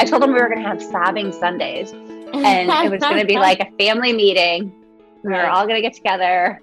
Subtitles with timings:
[0.00, 3.26] I told them we were going to have sobbing Sundays and it was going to
[3.26, 4.72] be like a family meeting.
[5.22, 6.58] We were all going to get together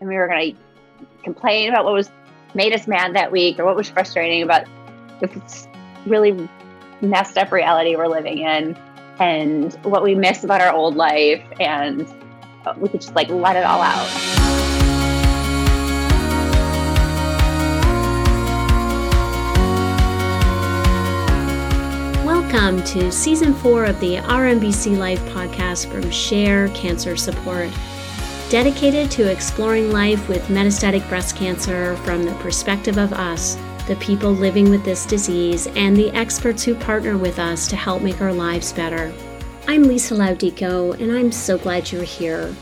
[0.00, 2.10] and we were going to complain about what was
[2.54, 4.66] made us mad that week or what was frustrating about
[5.20, 5.68] this
[6.06, 6.48] really
[7.02, 8.74] messed up reality we're living in
[9.18, 12.08] and what we miss about our old life and
[12.78, 14.57] we could just like let it all out.
[22.50, 27.68] Welcome to season four of the Our MBC Life podcast from Share Cancer Support,
[28.48, 34.32] dedicated to exploring life with metastatic breast cancer from the perspective of us, the people
[34.32, 38.32] living with this disease, and the experts who partner with us to help make our
[38.32, 39.12] lives better.
[39.66, 42.54] I'm Lisa Laudico, and I'm so glad you're here.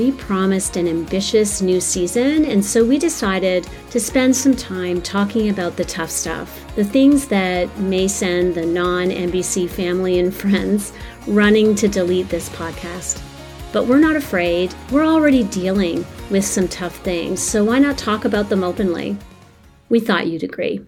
[0.00, 5.50] We promised an ambitious new season, and so we decided to spend some time talking
[5.50, 10.94] about the tough stuff, the things that may send the non MBC family and friends
[11.26, 13.22] running to delete this podcast.
[13.74, 14.74] But we're not afraid.
[14.90, 19.18] We're already dealing with some tough things, so why not talk about them openly?
[19.90, 20.80] We thought you'd agree.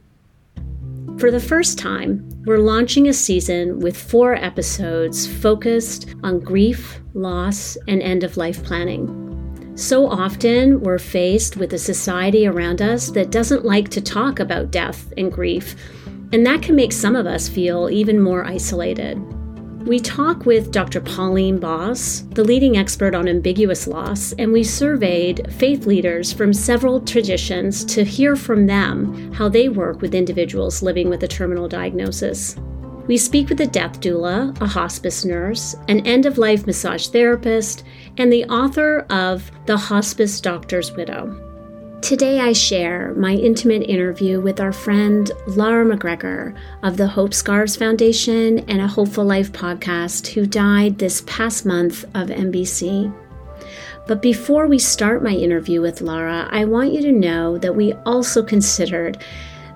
[1.18, 7.76] For the first time, we're launching a season with four episodes focused on grief, loss,
[7.88, 9.18] and end of life planning.
[9.74, 14.70] So often, we're faced with a society around us that doesn't like to talk about
[14.70, 15.76] death and grief,
[16.32, 19.18] and that can make some of us feel even more isolated.
[19.86, 21.00] We talk with Dr.
[21.00, 27.00] Pauline Boss, the leading expert on ambiguous loss, and we surveyed faith leaders from several
[27.00, 32.56] traditions to hear from them how they work with individuals living with a terminal diagnosis.
[33.08, 37.82] We speak with a death doula, a hospice nurse, an end of life massage therapist,
[38.16, 41.36] and the author of The Hospice Doctor's Widow.
[42.00, 47.74] Today, I share my intimate interview with our friend Laura MacGregor of the Hope Scarves
[47.74, 53.12] Foundation and a Hopeful Life podcast, who died this past month of MBC.
[54.06, 57.94] But before we start my interview with Laura, I want you to know that we
[58.04, 59.18] also considered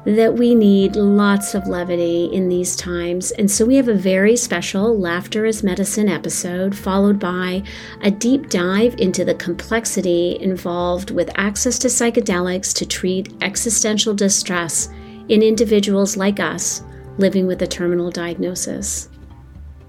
[0.06, 3.32] that we need lots of levity in these times.
[3.32, 7.64] And so we have a very special Laughter is Medicine episode, followed by
[8.02, 14.88] a deep dive into the complexity involved with access to psychedelics to treat existential distress
[15.28, 16.84] in individuals like us
[17.18, 19.08] living with a terminal diagnosis.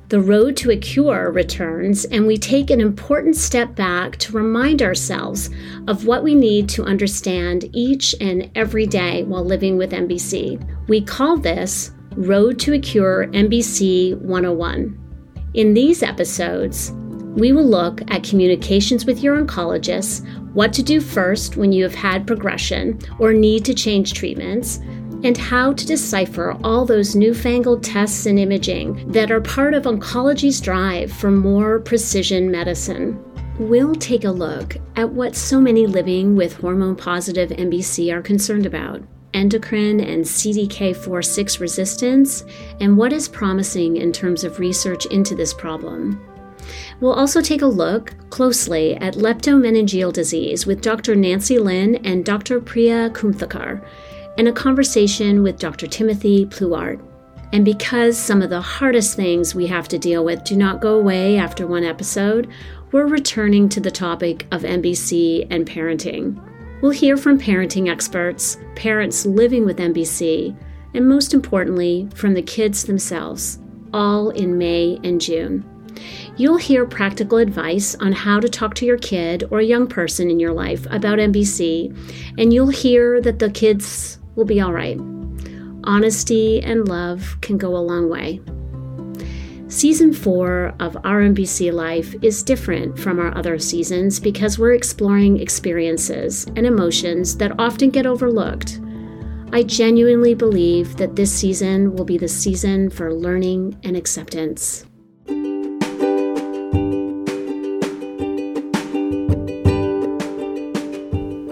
[0.10, 4.82] The road to a cure returns, and we take an important step back to remind
[4.82, 5.50] ourselves
[5.90, 10.66] of what we need to understand each and every day while living with MBC.
[10.88, 14.98] We call this Road to a Cure MBC 101.
[15.56, 16.94] In these episodes,
[17.36, 21.94] we will look at communications with your oncologist, what to do first when you have
[21.94, 24.80] had progression or need to change treatments,
[25.28, 30.62] and how to decipher all those newfangled tests and imaging that are part of oncology's
[30.62, 33.22] drive for more precision medicine.
[33.60, 38.66] We'll take a look at what so many living with hormone positive MBC are concerned
[38.66, 42.46] about endocrine and CDK4 6 resistance,
[42.80, 46.26] and what is promising in terms of research into this problem.
[47.02, 51.16] We'll also take a look closely at leptomeningeal disease with Dr.
[51.16, 52.62] Nancy Lin and Dr.
[52.62, 53.86] Priya Kumthekar
[54.38, 55.88] and a conversation with Dr.
[55.88, 57.02] Timothy Pluard.
[57.54, 61.00] And because some of the hardest things we have to deal with do not go
[61.00, 62.50] away after one episode,
[62.92, 66.42] we're returning to the topic of MBC and parenting.
[66.82, 70.56] We'll hear from parenting experts, parents living with MBC,
[70.94, 73.60] and most importantly, from the kids themselves,
[73.94, 75.66] all in May and June.
[76.38, 80.30] You'll hear practical advice on how to talk to your kid or a young person
[80.30, 81.96] in your life about MBC,
[82.38, 84.98] and you'll hear that the kids will be all right.
[85.84, 88.40] Honesty and love can go a long way.
[89.70, 95.42] Season 4 of Our MBC Life is different from our other seasons because we're exploring
[95.42, 98.80] experiences and emotions that often get overlooked.
[99.52, 104.86] I genuinely believe that this season will be the season for learning and acceptance.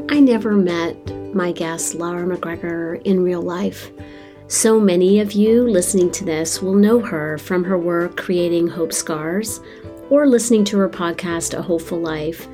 [0.10, 3.92] I never met my guest, Laura MacGregor, in real life.
[4.48, 8.94] So many of you listening to this will know her from her work creating Hope
[8.94, 9.60] Scarves
[10.10, 12.48] or listening to her podcast, A Hopeful Life,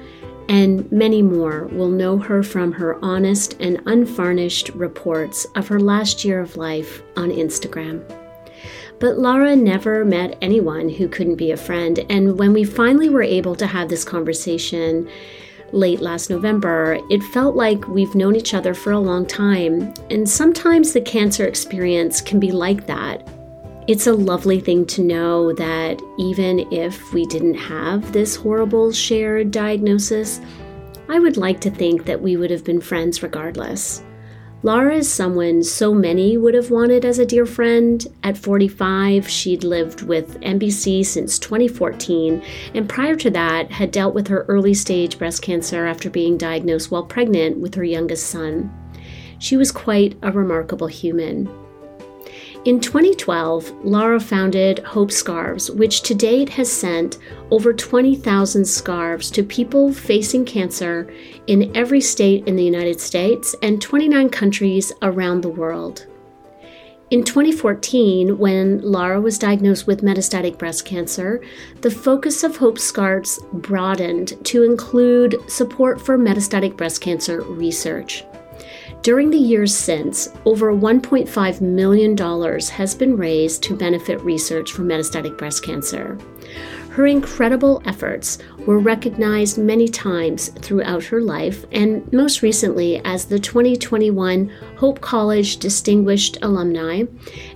[0.49, 6.25] and many more will know her from her honest and unvarnished reports of her last
[6.25, 8.03] year of life on Instagram.
[8.99, 13.23] But Laura never met anyone who couldn't be a friend, and when we finally were
[13.23, 15.09] able to have this conversation,
[15.73, 19.93] late last November, it felt like we've known each other for a long time.
[20.09, 23.27] And sometimes the cancer experience can be like that.
[23.87, 29.51] It's a lovely thing to know that even if we didn't have this horrible shared
[29.51, 30.39] diagnosis,
[31.09, 34.03] I would like to think that we would have been friends regardless.
[34.63, 38.05] Lara is someone so many would have wanted as a dear friend.
[38.21, 42.43] At 45, she'd lived with MBC since 2014,
[42.75, 46.91] and prior to that, had dealt with her early stage breast cancer after being diagnosed
[46.91, 48.71] while pregnant with her youngest son.
[49.39, 51.49] She was quite a remarkable human.
[52.63, 57.17] In 2012, Lara founded Hope Scarves, which to date has sent
[57.49, 61.11] over 20,000 scarves to people facing cancer
[61.47, 66.05] in every state in the United States and 29 countries around the world.
[67.09, 71.41] In 2014, when Lara was diagnosed with metastatic breast cancer,
[71.81, 78.23] the focus of Hope Scarves broadened to include support for metastatic breast cancer research.
[79.03, 82.15] During the years since, over $1.5 million
[82.69, 86.19] has been raised to benefit research for metastatic breast cancer.
[86.91, 88.37] Her incredible efforts
[88.67, 95.57] were recognized many times throughout her life, and most recently as the 2021 Hope College
[95.57, 97.05] Distinguished Alumni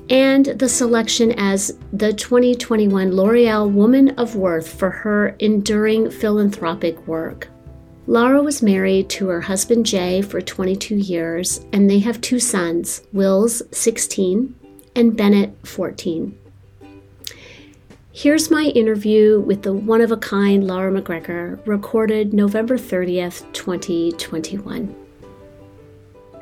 [0.09, 7.50] and the selection as the 2021 L'Oreal Woman of Worth for her enduring philanthropic work.
[8.07, 13.02] Lara was married to her husband Jay for 22 years, and they have two sons,
[13.13, 14.54] Wills, 16,
[14.96, 16.38] and Bennett, 14.
[18.12, 24.96] Here's my interview with the one of a kind Laura MacGregor, recorded November 30th, 2021.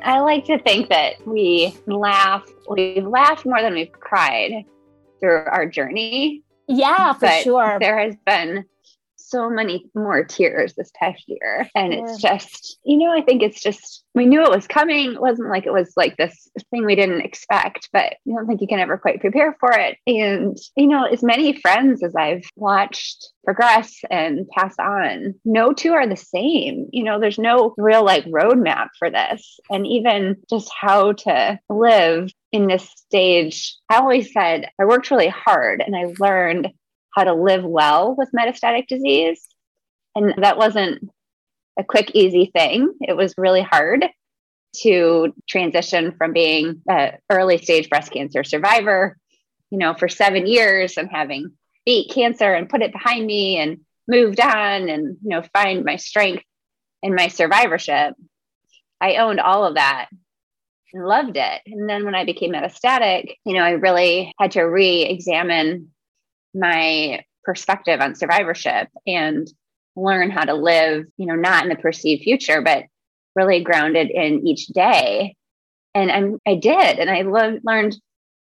[0.04, 4.66] I like to think that we laugh, we've laughed more than we've cried
[5.18, 6.42] through our journey.
[6.68, 7.78] Yeah, for but sure.
[7.80, 8.66] There has been
[9.28, 11.68] so many more tears this past year.
[11.74, 12.00] And yeah.
[12.04, 15.14] it's just, you know, I think it's just, we knew it was coming.
[15.14, 18.60] It wasn't like it was like this thing we didn't expect, but I don't think
[18.60, 19.98] you can ever quite prepare for it.
[20.06, 25.92] And, you know, as many friends as I've watched progress and pass on, no two
[25.92, 26.88] are the same.
[26.92, 29.58] You know, there's no real like roadmap for this.
[29.70, 35.28] And even just how to live in this stage, I always said I worked really
[35.28, 36.68] hard and I learned
[37.14, 39.46] how to live well with metastatic disease.
[40.14, 41.10] And that wasn't
[41.78, 42.92] a quick, easy thing.
[43.00, 44.06] It was really hard
[44.82, 49.16] to transition from being an early stage breast cancer survivor,
[49.70, 51.52] you know, for seven years and having
[51.86, 55.96] beat cancer and put it behind me and moved on and, you know, find my
[55.96, 56.44] strength
[57.02, 58.14] in my survivorship.
[59.00, 60.08] I owned all of that
[60.92, 61.62] and loved it.
[61.66, 65.90] And then when I became metastatic, you know, I really had to re examine
[66.54, 69.46] my perspective on survivorship and
[69.96, 72.84] learn how to live, you know, not in the perceived future, but
[73.36, 75.36] really grounded in each day.
[75.94, 76.98] And I'm, I did.
[76.98, 77.96] And I lo- learned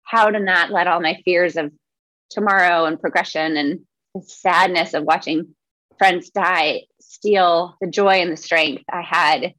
[0.03, 1.71] how to not let all my fears of
[2.29, 3.79] tomorrow and progression and
[4.15, 5.55] the sadness of watching
[5.97, 9.53] friends die steal the joy and the strength I had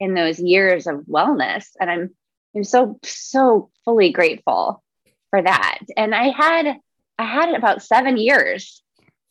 [0.00, 1.66] in those years of wellness.
[1.80, 2.10] And I'm,
[2.54, 4.82] I'm so, so fully grateful
[5.30, 5.78] for that.
[5.96, 6.76] And I had
[7.18, 8.82] I had about seven years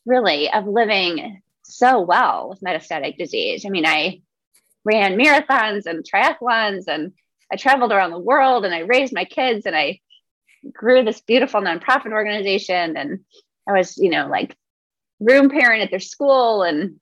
[0.04, 3.64] really of living so well with metastatic disease.
[3.66, 4.22] I mean, I
[4.84, 7.12] ran marathons and triathlons and
[7.52, 10.00] I traveled around the world and I raised my kids and I
[10.72, 13.20] grew this beautiful nonprofit organization and
[13.68, 14.56] I was, you know, like
[15.20, 17.00] room parent at their school and,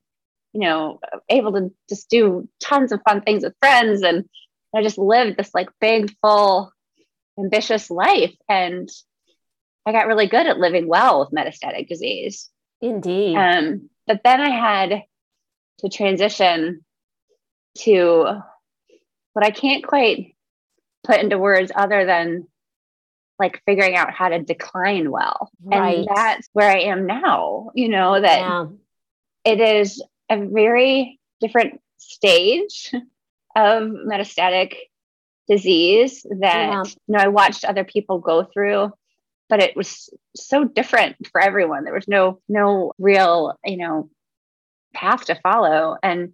[0.53, 4.03] you know, able to just do tons of fun things with friends.
[4.03, 4.29] And
[4.75, 6.73] I just lived this like big, full,
[7.39, 8.35] ambitious life.
[8.49, 8.89] And
[9.87, 12.51] I got really good at living well with metastatic disease.
[12.81, 13.37] Indeed.
[13.37, 15.03] Um, but then I had
[15.79, 16.85] to transition
[17.79, 18.43] to
[19.33, 20.35] what I can't quite
[21.05, 22.47] put into words other than
[23.39, 25.51] like figuring out how to decline well.
[25.63, 25.99] Right.
[25.99, 28.67] And that's where I am now, you know, that yeah.
[29.45, 32.93] it is a very different stage
[33.57, 34.77] of metastatic
[35.49, 36.83] disease that yeah.
[36.85, 38.93] you know I watched other people go through
[39.49, 41.85] but it was so different for everyone.
[41.85, 44.11] There was no no real, you know,
[44.95, 45.97] path to follow.
[46.03, 46.33] And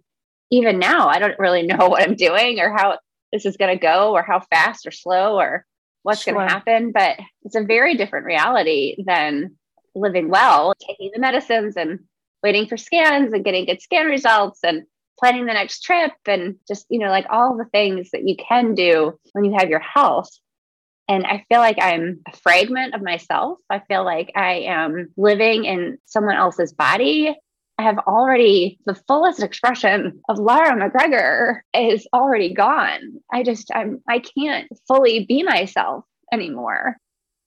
[0.51, 2.99] even now, I don't really know what I'm doing or how
[3.33, 5.65] this is going to go or how fast or slow or
[6.03, 6.33] what's sure.
[6.33, 6.91] going to happen.
[6.91, 9.57] But it's a very different reality than
[9.95, 11.99] living well, taking the medicines and
[12.43, 14.83] waiting for scans and getting good scan results and
[15.19, 18.73] planning the next trip and just, you know, like all the things that you can
[18.73, 20.29] do when you have your health
[21.11, 23.59] and I feel like I'm a fragment of myself.
[23.69, 27.35] I feel like I am living in someone else's body.
[27.77, 33.19] I have already the fullest expression of Lara MacGregor is already gone.
[33.29, 36.95] I just I'm I can't fully be myself anymore.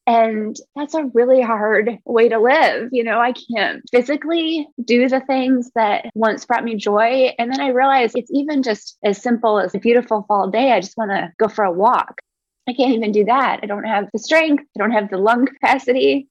[0.06, 2.90] And that's a really hard way to live.
[2.92, 7.32] You know, I can't physically do the things that once brought me joy.
[7.38, 10.72] And then I realized it's even just as simple as a beautiful fall day.
[10.72, 12.20] I just want to go for a walk.
[12.68, 13.60] I can't even do that.
[13.62, 16.28] I don't have the strength, I don't have the lung capacity.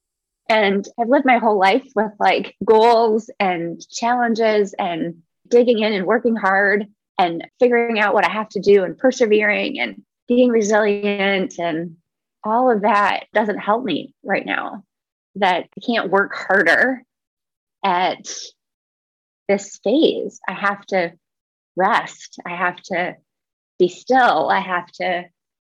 [0.49, 6.05] And I've lived my whole life with like goals and challenges and digging in and
[6.05, 6.87] working hard
[7.17, 11.97] and figuring out what I have to do and persevering and being resilient and
[12.43, 14.83] all of that doesn't help me right now.
[15.35, 17.03] That I can't work harder
[17.83, 18.27] at
[19.47, 20.39] this phase.
[20.47, 21.13] I have to
[21.75, 22.39] rest.
[22.45, 23.15] I have to
[23.79, 24.49] be still.
[24.49, 25.25] I have to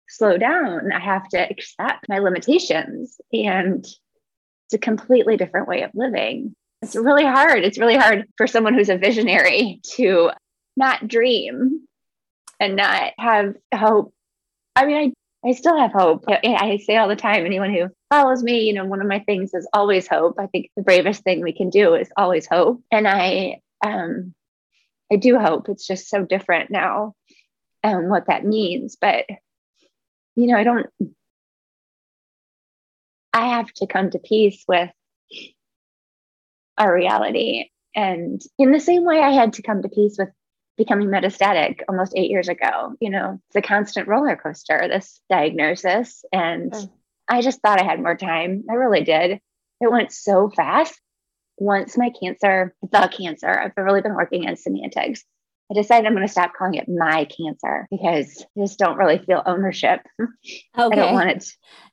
[0.09, 0.93] slow down.
[0.93, 3.21] I have to accept my limitations.
[3.33, 6.55] And it's a completely different way of living.
[6.83, 7.65] It's really hard.
[7.65, 10.31] It's really hard for someone who's a visionary to
[10.77, 11.87] not dream
[12.61, 14.13] and not have hope.
[14.77, 16.25] I mean, I, I still have hope.
[16.29, 19.55] I say all the time, anyone who follows me, you know, one of my things
[19.55, 20.37] is always hope.
[20.39, 22.83] I think the bravest thing we can do is always hope.
[22.93, 24.35] And I, um,
[25.11, 25.69] I do hope.
[25.69, 27.15] It's just so different now
[27.83, 28.97] and um, what that means.
[29.01, 29.25] But,
[30.39, 30.87] you know, I don't,
[33.33, 34.89] I have to come to peace with
[36.79, 37.71] our reality.
[37.97, 40.29] And in the same way I had to come to peace with
[40.77, 42.95] becoming metastatic almost eight years ago.
[43.01, 46.25] You know, it's a constant roller coaster, this diagnosis.
[46.33, 46.89] And mm.
[47.29, 48.63] I just thought I had more time.
[48.71, 49.41] I really did.
[49.81, 51.01] It went so fast.
[51.57, 55.25] Once my cancer, the cancer, I've really been working in semantics.
[55.71, 59.19] I decided I'm going to stop calling it my cancer because I just don't really
[59.19, 60.01] feel ownership.
[60.79, 61.01] Okay.
[61.01, 61.37] I don't want it.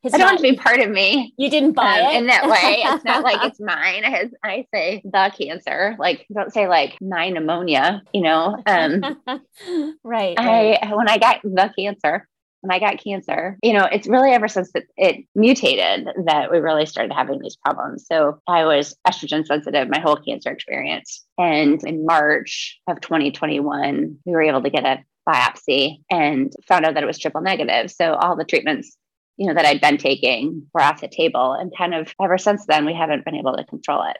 [0.03, 1.34] It's I don't not, want to be part of me.
[1.38, 2.84] You didn't buy um, it in that way.
[2.86, 4.05] It's not like it's mine.
[4.05, 5.96] I, I say the cancer.
[5.98, 8.03] Like don't say like my pneumonia.
[8.13, 8.62] You know.
[8.67, 9.01] Um,
[10.03, 10.96] right, I right.
[10.96, 12.27] when I got the cancer,
[12.65, 16.57] when I got cancer, you know, it's really ever since it, it mutated that we
[16.57, 18.07] really started having these problems.
[18.07, 21.24] So I was estrogen sensitive my whole cancer experience.
[21.38, 26.95] And in March of 2021, we were able to get a biopsy and found out
[26.95, 27.91] that it was triple negative.
[27.91, 28.98] So all the treatments,
[29.38, 31.53] you know, that I'd been taking were off the table.
[31.53, 34.17] And kind of ever since then, we haven't been able to control it.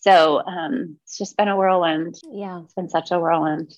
[0.00, 2.16] So um, it's just been a whirlwind.
[2.30, 2.60] Yeah.
[2.64, 3.72] It's been such a whirlwind.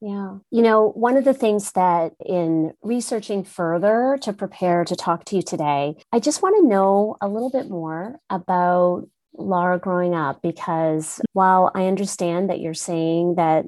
[0.00, 0.38] Yeah.
[0.50, 5.36] You know, one of the things that in researching further to prepare to talk to
[5.36, 10.40] you today, I just want to know a little bit more about Laura growing up
[10.42, 13.66] because while I understand that you're saying that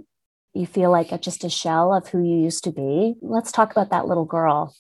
[0.55, 3.91] you feel like just a shell of who you used to be, let's talk about
[3.91, 4.75] that little girl.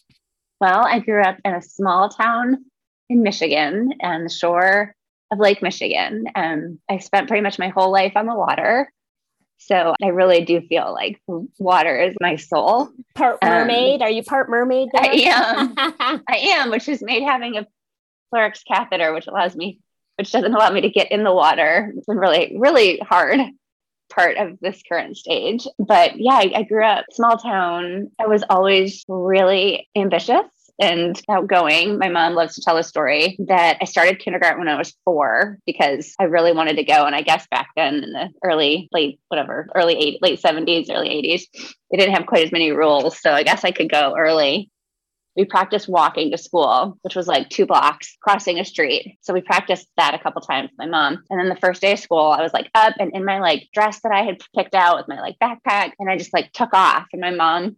[0.61, 2.65] Well, I grew up in a small town
[3.09, 4.95] in Michigan and the shore
[5.31, 6.25] of Lake Michigan.
[6.35, 8.91] and I spent pretty much my whole life on the water.
[9.67, 11.21] So I really do feel like
[11.59, 12.91] water is my soul.
[13.15, 14.03] Part um, mermaid?
[14.03, 14.89] Um, Are you part mermaid?
[14.93, 15.03] There?
[15.03, 15.75] I am.
[16.29, 17.67] I am, which is made having a
[18.35, 19.81] PleurX catheter, which allows me,
[20.17, 21.93] which doesn't allow me to get in the water.
[21.97, 23.41] It's been really, really hard
[24.11, 25.67] part of this current stage.
[25.79, 28.11] But yeah, I, I grew up small town.
[28.21, 30.45] I was always really ambitious
[30.83, 31.97] and outgoing.
[31.97, 35.59] My mom loves to tell a story that I started kindergarten when I was four
[35.65, 37.07] because I really wanted to go.
[37.07, 41.09] And I guess back then in the early, late, whatever, early eight, late 70s, early
[41.09, 41.43] 80s,
[41.91, 43.21] they didn't have quite as many rules.
[43.21, 44.71] So I guess I could go early.
[45.37, 49.19] We practiced walking to school, which was like two blocks crossing a street.
[49.23, 51.23] So we practiced that a couple times with my mom.
[51.31, 53.69] And then the first day of school, I was like up and in my like
[53.73, 55.93] dress that I had picked out with my like backpack.
[56.01, 57.07] And I just like took off.
[57.13, 57.77] And my mom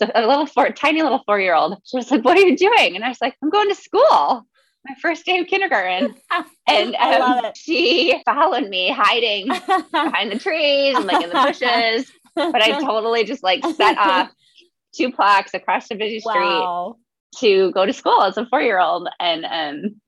[0.00, 1.78] a little four, tiny little four year old.
[1.84, 4.46] She was like, "What are you doing?" And I was like, "I'm going to school."
[4.84, 6.14] My first day of kindergarten,
[6.66, 12.10] and um, she followed me, hiding behind the trees and like in the bushes.
[12.34, 14.30] But I totally just like set off
[14.96, 16.96] two blocks across the busy street wow.
[17.38, 20.00] to go to school as a four year old, and um,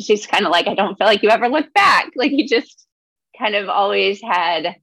[0.00, 2.10] she's kind of like, "I don't feel like you ever look back.
[2.14, 2.86] Like you just
[3.38, 4.76] kind of always had."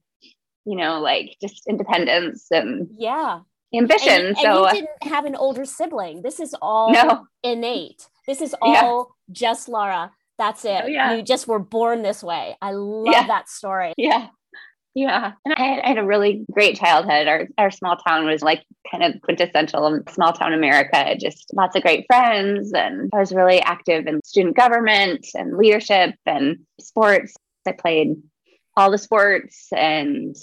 [0.64, 3.40] you know, like just independence and yeah,
[3.74, 4.26] ambition.
[4.26, 6.22] And, so and you uh, didn't have an older sibling.
[6.22, 7.26] This is all no.
[7.42, 8.08] innate.
[8.26, 9.34] This is all yeah.
[9.34, 10.12] just Laura.
[10.38, 10.82] That's it.
[10.84, 11.14] Oh, yeah.
[11.14, 12.56] You just were born this way.
[12.60, 13.26] I love yeah.
[13.26, 13.92] that story.
[13.96, 14.28] Yeah.
[14.94, 15.32] Yeah.
[15.44, 17.26] And I had, I had, a really great childhood.
[17.26, 21.82] Our, our small town was like kind of quintessential small town America, just lots of
[21.82, 22.72] great friends.
[22.74, 27.34] And I was really active in student government and leadership and sports.
[27.66, 28.16] I played
[28.76, 30.36] all the sports and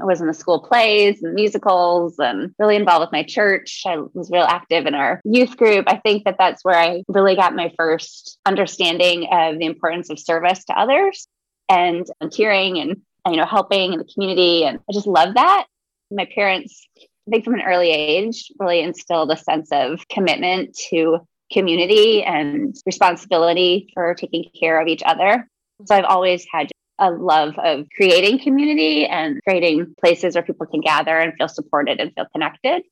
[0.00, 3.82] I was in the school plays and musicals and really involved with my church.
[3.86, 5.86] I was real active in our youth group.
[5.88, 10.18] I think that that's where I really got my first understanding of the importance of
[10.18, 11.26] service to others
[11.68, 14.64] and volunteering and, you know, helping in the community.
[14.64, 15.66] And I just love that.
[16.10, 21.26] My parents, I think from an early age, really instilled a sense of commitment to
[21.50, 25.48] community and responsibility for taking care of each other.
[25.86, 30.80] So I've always had a love of creating community and creating places where people can
[30.80, 32.82] gather and feel supported and feel connected.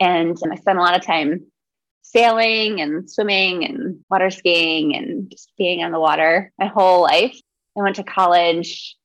[0.00, 1.46] And I spent a lot of time
[2.02, 7.38] sailing and swimming and water skiing and just being on the water my whole life.
[7.76, 8.96] I went to college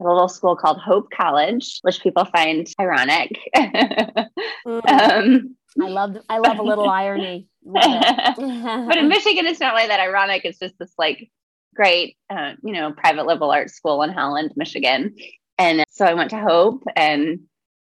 [0.00, 3.38] at a little school called Hope College, which people find ironic.
[3.56, 4.28] mm.
[4.66, 7.46] um, I love I love a little irony.
[7.64, 10.44] but in Michigan, it's not like that ironic.
[10.44, 11.30] It's just this like
[11.74, 15.14] great, uh, you know, private liberal arts school in Holland, Michigan.
[15.58, 17.40] And so I went to Hope and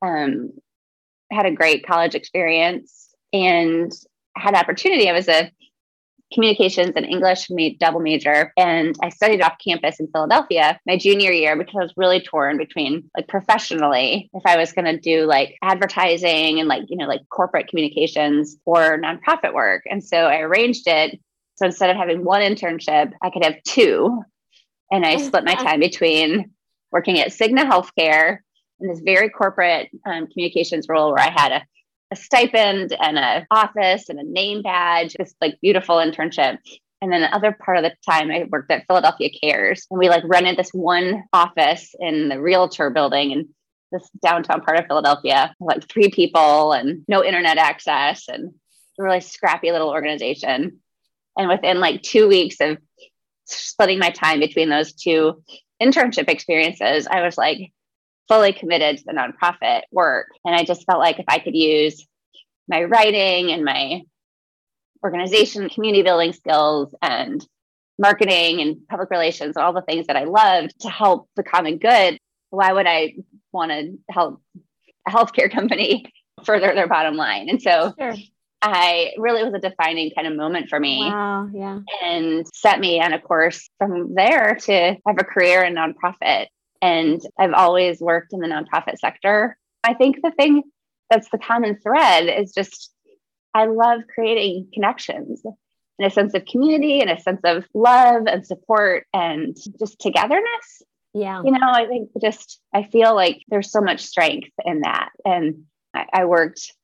[0.02, 0.50] um,
[1.30, 3.92] had a great college experience and
[4.36, 5.08] had opportunity.
[5.08, 5.50] I was a
[6.32, 8.52] communications and English double major.
[8.56, 12.58] And I studied off campus in Philadelphia my junior year because I was really torn
[12.58, 17.06] between like professionally, if I was going to do like advertising and like, you know,
[17.06, 19.84] like corporate communications or nonprofit work.
[19.88, 21.20] And so I arranged it.
[21.56, 24.22] So instead of having one internship, I could have two.
[24.90, 26.52] And I split my time between
[26.92, 28.38] working at Cigna Healthcare
[28.80, 31.66] in this very corporate um, communications role where I had a
[32.10, 36.58] a stipend and a office and a name badge, this like beautiful internship.
[37.02, 40.08] And then the other part of the time I worked at Philadelphia Cares and we
[40.08, 43.48] like rented this one office in the realtor building in
[43.92, 48.54] this downtown part of Philadelphia, like three people and no internet access and
[48.98, 50.80] a really scrappy little organization.
[51.36, 52.78] And within like two weeks of
[53.44, 55.42] splitting my time between those two
[55.82, 57.72] internship experiences, I was like,
[58.28, 60.28] fully committed to the nonprofit work.
[60.44, 62.06] And I just felt like if I could use
[62.68, 64.02] my writing and my
[65.04, 67.46] organization, community building skills, and
[67.98, 71.78] marketing and public relations, and all the things that I loved to help the common
[71.78, 72.18] good,
[72.50, 73.14] why would I
[73.52, 74.42] want to help
[75.06, 76.12] a healthcare company
[76.44, 77.48] further their bottom line?
[77.48, 78.14] And so sure.
[78.62, 81.00] I really was a defining kind of moment for me.
[81.00, 81.80] Wow, yeah.
[82.02, 86.46] And set me on a course from there to have a career in nonprofit
[86.82, 89.56] and I've always worked in the nonprofit sector.
[89.84, 90.62] I think the thing
[91.10, 92.92] that's the common thread is just
[93.54, 98.46] I love creating connections and a sense of community and a sense of love and
[98.46, 100.82] support and just togetherness.
[101.14, 101.42] Yeah.
[101.42, 105.10] You know, I think just I feel like there's so much strength in that.
[105.24, 106.74] And I, I worked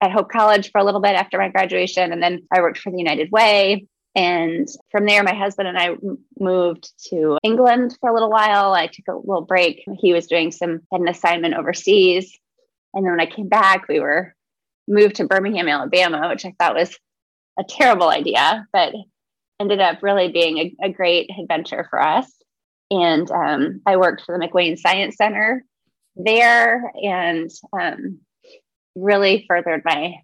[0.00, 2.90] at Hope College for a little bit after my graduation, and then I worked for
[2.92, 5.90] the United Way and from there, my husband and I
[6.40, 8.72] moved to England for a little while.
[8.72, 9.84] I took a little break.
[9.98, 12.36] He was doing some an assignment overseas.
[12.94, 14.34] And then when I came back, we were
[14.88, 16.98] moved to Birmingham, Alabama, which I thought was
[17.58, 18.94] a terrible idea, but
[19.60, 22.32] ended up really being a, a great adventure for us.
[22.90, 25.62] And um, I worked for the McWane Science Center
[26.14, 28.20] there and um,
[28.96, 30.14] really furthered my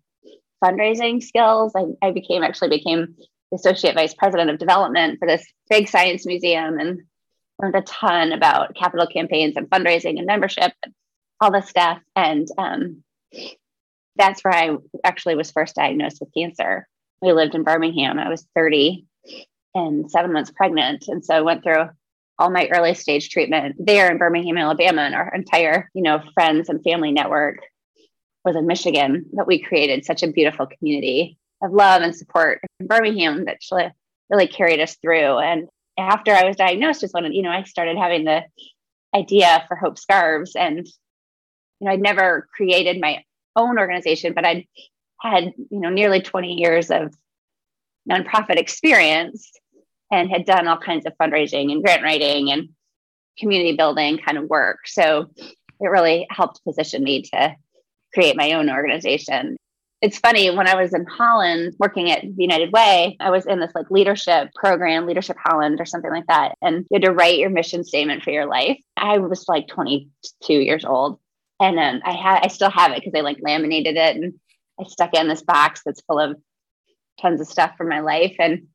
[0.63, 1.73] fundraising skills.
[1.77, 3.15] I, I became actually became
[3.55, 7.03] associate vice president of development for this big science museum and
[7.61, 10.95] learned a ton about capital campaigns and fundraising and membership and
[11.41, 11.99] all this stuff.
[12.17, 13.03] And um,
[14.17, 16.89] that's where I actually was first diagnosed with cancer.
[17.21, 18.19] We lived in Birmingham.
[18.19, 19.07] I was 30
[19.75, 21.05] and seven months pregnant.
[21.09, 21.89] And so I went through
[22.39, 26.69] all my early stage treatment there in Birmingham, Alabama, and our entire, you know, friends
[26.69, 27.59] and family network
[28.44, 29.26] was in Michigan.
[29.33, 33.59] But we created such a beautiful community of love and support in Birmingham that
[34.31, 35.38] really, carried us through.
[35.38, 38.42] And after I was diagnosed, just when you know I started having the
[39.14, 43.24] idea for Hope Scarves, and you know I'd never created my
[43.57, 44.66] own organization, but I'd
[45.20, 47.14] had you know nearly 20 years of
[48.11, 49.52] nonprofit experience
[50.11, 52.70] and had done all kinds of fundraising and grant writing and
[53.38, 54.87] community building kind of work.
[54.87, 55.31] So
[55.81, 57.57] it really helped position me to
[58.12, 59.57] create my own organization
[60.03, 63.61] it's funny when I was in Holland working at the United Way, I was in
[63.61, 66.57] this like leadership program, Leadership Holland or something like that.
[66.61, 68.79] And you had to write your mission statement for your life.
[68.96, 71.20] I was like 22 years old.
[71.61, 74.35] And um, I had I still have it because I like laminated it and
[74.81, 76.37] I stuck it in this box that's full of
[77.20, 78.35] tons of stuff from my life.
[78.40, 78.66] And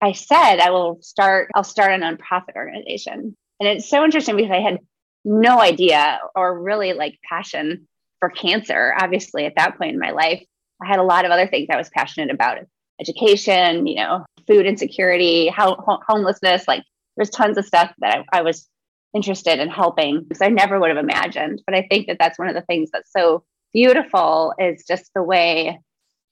[0.00, 3.36] I said I will start, I'll start a nonprofit organization.
[3.58, 4.78] And it's so interesting because I had
[5.24, 7.88] no idea or really like passion
[8.20, 10.42] for cancer, obviously, at that point in my life.
[10.82, 12.58] I had a lot of other things I was passionate about
[13.00, 15.76] education, you know, food insecurity, how,
[16.06, 16.68] homelessness.
[16.68, 16.82] Like
[17.16, 18.68] there's tons of stuff that I, I was
[19.14, 21.62] interested in helping because I never would have imagined.
[21.66, 25.22] But I think that that's one of the things that's so beautiful is just the
[25.22, 25.80] way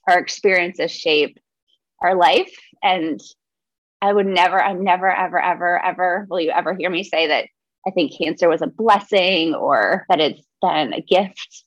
[0.09, 1.39] our experiences shape
[2.03, 2.55] our life.
[2.83, 3.21] And
[4.03, 7.47] I would never, I'm never, ever, ever, ever, will you ever hear me say that
[7.87, 11.64] I think cancer was a blessing or that it's been a gift?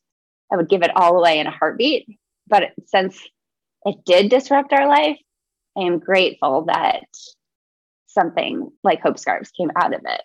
[0.52, 2.08] I would give it all away in a heartbeat.
[2.48, 3.22] But since
[3.86, 5.20] it did disrupt our life,
[5.78, 7.06] I am grateful that
[8.08, 10.22] something like Hope Scarves came out of it.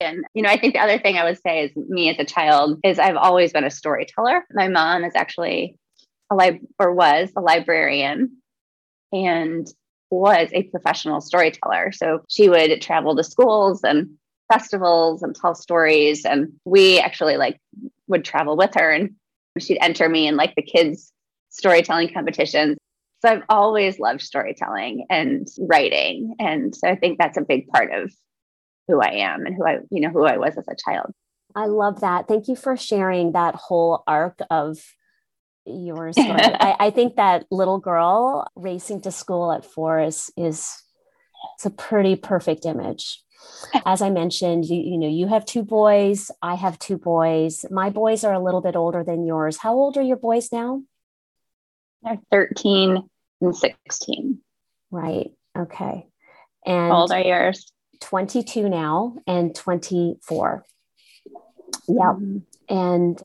[0.00, 2.24] And, you know, I think the other thing I would say is me as a
[2.24, 4.44] child is I've always been a storyteller.
[4.52, 5.76] My mom is actually
[6.30, 8.38] a lib or was a librarian
[9.12, 9.66] and
[10.10, 11.92] was a professional storyteller.
[11.92, 14.10] So she would travel to schools and
[14.52, 16.24] festivals and tell stories.
[16.24, 17.60] And we actually like
[18.08, 19.14] would travel with her and
[19.60, 21.12] she'd enter me in like the kids
[21.50, 22.76] storytelling competitions.
[23.22, 26.34] So I've always loved storytelling and writing.
[26.38, 28.12] And so I think that's a big part of
[28.88, 31.12] who I am and who I, you know, who I was as a child.
[31.54, 32.28] I love that.
[32.28, 34.78] Thank you for sharing that whole arc of
[35.64, 36.28] your story.
[36.28, 40.70] I, I, think that little girl racing to school at four is is
[41.54, 43.22] it's a pretty perfect image.
[43.86, 46.30] As I mentioned, you, you know, you have two boys.
[46.42, 47.64] I have two boys.
[47.70, 49.56] My boys are a little bit older than yours.
[49.56, 50.82] How old are your boys now?
[52.02, 53.08] They're 13
[53.40, 54.38] and 16.
[54.90, 55.30] Right.
[55.58, 56.06] Okay.
[56.64, 57.72] And How old are yours?
[58.00, 60.64] 22 now and 24.
[61.88, 61.94] Yeah.
[61.94, 62.38] Mm-hmm.
[62.68, 63.22] And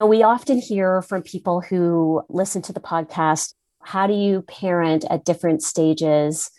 [0.00, 5.24] we often hear from people who listen to the podcast how do you parent at
[5.24, 6.50] different stages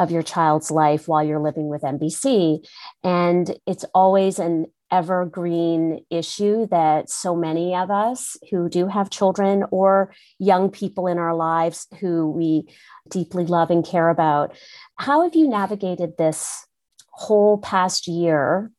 [0.00, 2.66] of your child's life while you're living with MBC?
[3.04, 9.64] And it's always an evergreen issue that so many of us who do have children
[9.70, 12.64] or young people in our lives who we
[13.08, 14.56] deeply love and care about.
[14.96, 16.66] How have you navigated this
[17.10, 18.72] whole past year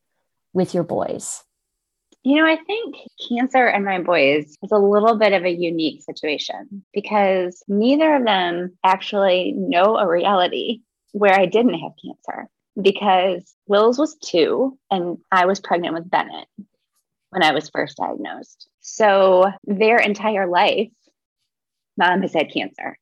[0.53, 1.43] with your boys?
[2.23, 2.95] You know, I think
[3.29, 8.25] cancer and my boys is a little bit of a unique situation because neither of
[8.25, 12.49] them actually know a reality where I didn't have cancer
[12.81, 16.47] because Wills was two and I was pregnant with Bennett
[17.29, 18.67] when I was first diagnosed.
[18.79, 20.89] So their entire life,
[21.97, 22.97] mom has had cancer.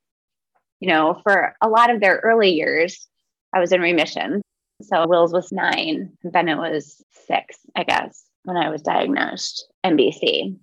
[0.80, 3.08] You know, for a lot of their early years,
[3.54, 4.41] I was in remission.
[4.82, 10.58] So Wills was nine, Bennett was six, I guess when I was diagnosed MBC.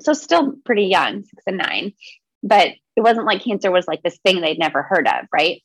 [0.00, 1.92] So still pretty young, six and nine,
[2.42, 5.60] but it wasn't like cancer was like this thing they'd never heard of, right?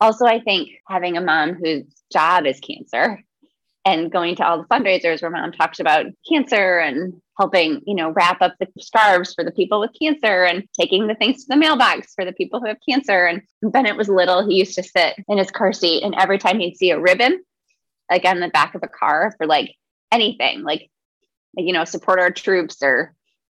[0.00, 3.22] Also, I think having a mom whose job is cancer
[3.84, 8.10] and going to all the fundraisers where mom talks about cancer and helping, you know,
[8.10, 11.56] wrap up the scarves for the people with cancer and taking the things to the
[11.56, 13.26] mailbox for the people who have cancer.
[13.26, 16.58] And Bennett was little, he used to sit in his car seat and every time
[16.58, 17.42] he'd see a ribbon,
[18.10, 19.74] like on the back of a car for like
[20.12, 20.90] anything, like
[21.56, 23.14] you know, support our troops or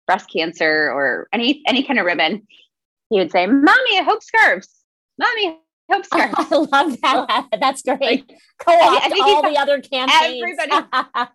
[0.08, 2.48] breast cancer or any any kind of ribbon,
[3.10, 4.70] he would say, "Mommy, I hope scarves.
[5.18, 5.60] Mommy,
[6.02, 7.48] Scarves." I love that.
[7.60, 8.00] That's great.
[8.02, 8.26] Like,
[8.60, 10.44] Co-opt all the other campaigns.
[10.44, 10.88] Everybody,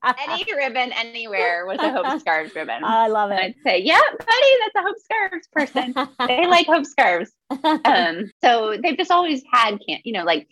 [0.29, 2.83] any ribbon anywhere was a hope scarves ribbon.
[2.85, 3.35] I love it.
[3.35, 5.95] And I'd say, "Yeah, buddy, that's a hope scarves person.
[6.27, 7.31] they like hope scarves."
[7.85, 10.49] Um, so they've just always had can you know like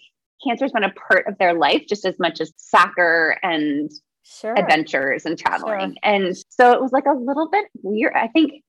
[0.47, 3.91] cancer's been a part of their life just as much as soccer and
[4.27, 4.55] sure.
[4.59, 5.91] adventures and traveling.
[5.91, 5.99] Sure.
[6.03, 8.13] And so it was like a little bit weird.
[8.15, 8.63] I think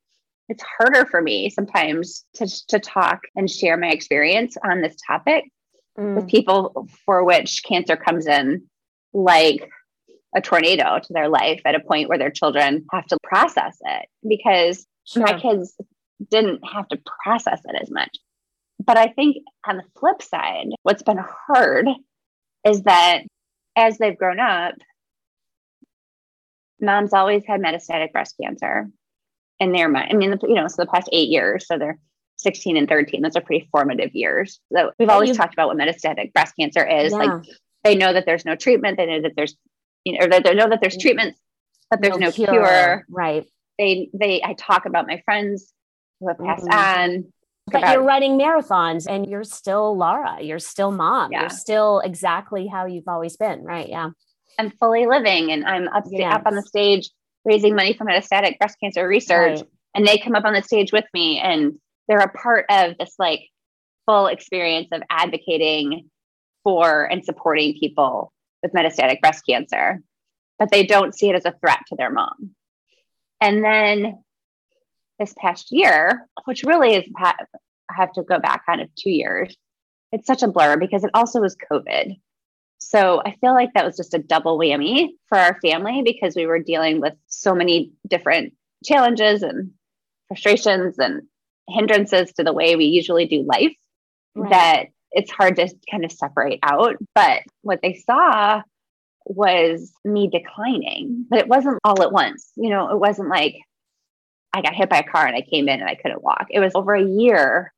[0.50, 5.46] it's harder for me sometimes to, to talk and share my experience on this topic
[5.98, 6.16] mm.
[6.16, 8.64] with people for which cancer comes in
[9.14, 9.70] like
[10.36, 14.08] a tornado to their life at a point where their children have to process it
[14.28, 15.24] because sure.
[15.24, 15.76] my kids
[16.30, 18.18] didn't have to process it as much.
[18.84, 21.88] But I think on the flip side, what's been hard
[22.66, 23.22] is that
[23.76, 24.76] as they've grown up,
[26.80, 28.90] mom's always had metastatic breast cancer
[29.60, 30.10] in their mind.
[30.12, 32.00] I mean, you know, so the past eight years, so they're
[32.38, 33.22] 16 and 13.
[33.22, 34.60] Those are pretty formative years.
[34.72, 37.12] So we've always talked about what metastatic breast cancer is.
[37.12, 37.18] Yeah.
[37.18, 37.46] Like
[37.84, 38.98] they know that there's no treatment.
[38.98, 39.56] They know that there's,
[40.04, 41.40] you know, they know that there's treatments,
[41.90, 42.48] but there's no, no cure.
[42.48, 43.06] cure.
[43.10, 43.46] Right.
[43.80, 45.74] They, they, I talk about my friends
[46.20, 47.12] who have passed mm-hmm.
[47.14, 47.34] on.
[47.70, 50.38] But about, you're running marathons and you're still Laura.
[50.42, 51.32] You're still mom.
[51.32, 51.42] Yeah.
[51.42, 53.64] You're still exactly how you've always been.
[53.64, 53.90] Right.
[53.90, 54.12] Yeah.
[54.60, 56.34] I'm fully living and I'm up, yes.
[56.34, 57.10] up on the stage
[57.48, 59.60] raising money for metastatic breast cancer research.
[59.60, 59.70] Right.
[59.96, 63.16] And they come up on the stage with me and they're a part of this
[63.18, 63.42] like
[64.06, 66.10] full experience of advocating
[66.64, 68.32] for and supporting people
[68.62, 70.02] with metastatic breast cancer,
[70.60, 72.52] but they don't see it as a threat to their mom.
[73.40, 74.24] And then
[75.20, 77.34] this past year, which really is, I
[77.92, 79.56] have to go back kind of two years,
[80.12, 82.20] it's such a blur because it also was COVID.
[82.80, 86.46] So I feel like that was just a double whammy for our family because we
[86.46, 88.54] were dealing with so many different
[88.86, 89.72] challenges and
[90.28, 91.24] frustrations and
[91.68, 93.76] hindrances to the way we usually do life
[94.36, 94.52] right.
[94.52, 96.96] that it's hard to kind of separate out.
[97.16, 98.62] But what they saw
[99.26, 102.52] was me declining, but it wasn't all at once.
[102.56, 103.56] You know, it wasn't like
[104.54, 106.48] I got hit by a car and I came in and I couldn't walk.
[106.50, 107.74] It was over a year.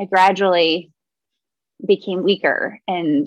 [0.00, 0.90] I gradually
[1.86, 3.26] became weaker and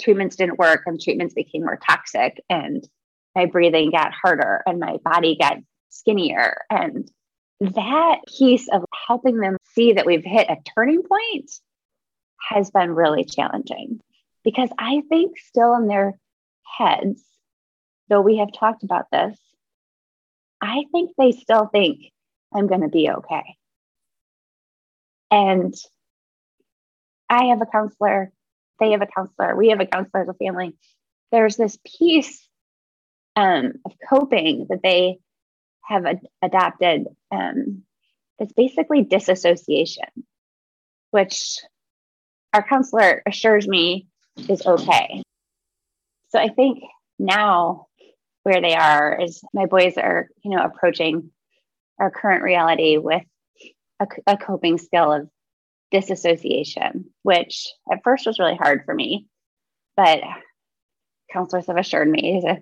[0.00, 2.88] treatments didn't work and treatments became more toxic and
[3.34, 5.58] my breathing got harder and my body got
[5.90, 7.10] skinnier and
[7.60, 11.50] that piece of helping them see that we've hit a turning point
[12.40, 14.00] has been really challenging
[14.44, 16.14] because I think still in their
[16.64, 17.22] heads,
[18.08, 19.38] though we have talked about this,
[20.60, 21.98] I think they still think
[22.54, 23.56] I'm going to be okay.
[25.30, 25.74] And
[27.28, 28.32] I have a counselor,
[28.78, 30.76] they have a counselor, we have a counselor as a family.
[31.32, 32.48] There's this piece
[33.36, 35.18] um, of coping that they
[35.82, 37.82] have ad- adopted um,
[38.38, 40.06] it's basically disassociation,
[41.10, 41.58] which
[42.54, 44.06] our counselor assures me
[44.48, 45.22] is okay.
[46.28, 46.78] So I think
[47.18, 47.86] now
[48.44, 51.30] where they are is my boys are, you know, approaching
[51.98, 53.22] our current reality with
[54.00, 55.28] a, a coping skill of
[55.90, 59.26] disassociation, which at first was really hard for me,
[59.96, 60.20] but
[61.32, 62.58] counselors have assured me is a,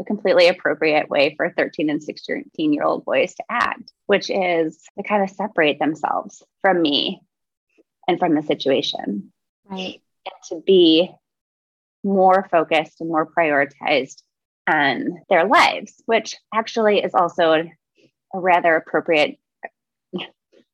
[0.00, 4.82] a completely appropriate way for 13 and 16 year old boys to act, which is
[4.96, 7.20] to kind of separate themselves from me
[8.06, 9.32] and from the situation.
[9.68, 10.00] Right.
[10.24, 11.10] And to be
[12.04, 14.22] more focused and more prioritized
[14.68, 17.72] on their lives, which actually is also a,
[18.34, 19.38] a rather appropriate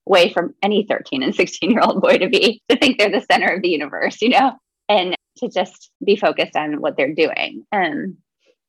[0.07, 3.25] way from any 13 and 16 year old boy to be to think they're the
[3.31, 4.53] center of the universe, you know,
[4.89, 7.65] and to just be focused on what they're doing.
[7.73, 8.17] And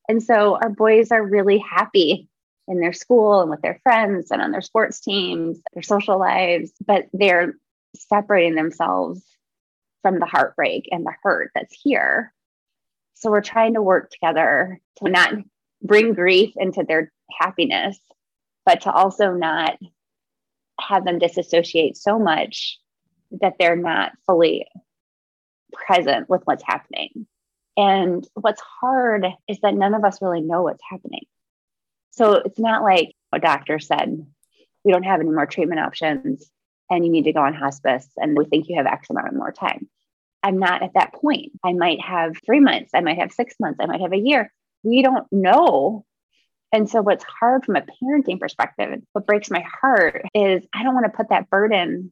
[0.07, 2.29] and so our boys are really happy
[2.67, 6.71] in their school and with their friends and on their sports teams, their social lives,
[6.85, 7.53] but they're
[7.95, 9.23] separating themselves
[10.01, 12.33] from the heartbreak and the hurt that's here.
[13.15, 15.33] So we're trying to work together to not
[15.81, 17.97] bring grief into their happiness,
[18.65, 19.77] but to also not
[20.79, 22.79] have them disassociate so much
[23.41, 24.67] that they're not fully
[25.73, 27.27] present with what's happening.
[27.77, 31.25] And what's hard is that none of us really know what's happening.
[32.11, 34.25] So it's not like a doctor said,
[34.83, 36.49] we don't have any more treatment options
[36.89, 39.33] and you need to go on hospice and we think you have X amount of
[39.33, 39.89] more time.
[40.41, 41.51] I'm not at that point.
[41.63, 44.53] I might have three months, I might have six months, I might have a year.
[44.83, 46.05] We don't know
[46.75, 50.93] and so, what's hard from a parenting perspective, what breaks my heart is I don't
[50.93, 52.11] want to put that burden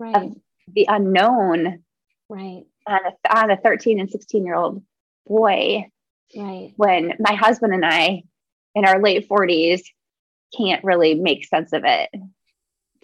[0.00, 0.16] right.
[0.16, 0.36] of
[0.74, 1.84] the unknown
[2.28, 2.64] right.
[2.84, 4.82] on a, on a 13 and 16 year old
[5.24, 5.86] boy.
[6.36, 6.72] Right.
[6.74, 8.24] When my husband and I,
[8.74, 9.82] in our late 40s,
[10.56, 12.10] can't really make sense of it.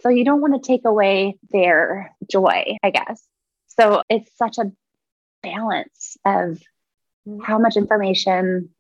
[0.01, 3.25] So, you don't want to take away their joy, I guess.
[3.69, 4.73] So, it's such a
[5.45, 6.61] balance of
[7.25, 7.39] mm-hmm.
[7.41, 8.71] how much information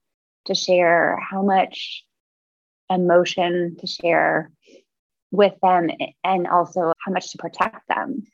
[0.46, 2.04] to share, how much
[2.90, 4.50] emotion to share
[5.30, 5.90] with them,
[6.24, 8.24] and also how much to protect them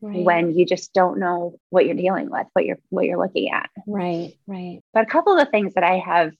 [0.00, 0.24] right.
[0.24, 3.70] when you just don't know what you're dealing with, what you're what you're looking at.
[3.86, 4.80] Right, right.
[4.92, 6.32] But a couple of the things that I have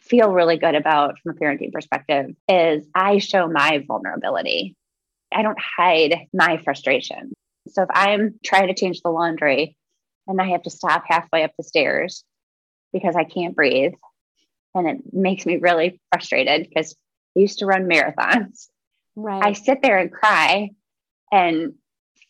[0.00, 4.76] feel really good about from a parenting perspective is I show my vulnerability.
[5.32, 7.32] I don't hide my frustration.
[7.68, 9.76] So if I'm trying to change the laundry
[10.28, 12.24] and I have to stop halfway up the stairs
[12.96, 13.92] because I can't breathe.
[14.74, 16.94] And it makes me really frustrated because
[17.36, 18.68] I used to run marathons.
[19.14, 19.42] Right.
[19.42, 20.70] I sit there and cry
[21.30, 21.74] and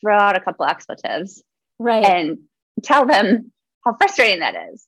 [0.01, 1.43] throw out a couple expletives.
[1.79, 2.05] Right.
[2.05, 2.39] And
[2.83, 3.53] tell them
[3.85, 4.87] how frustrating that is.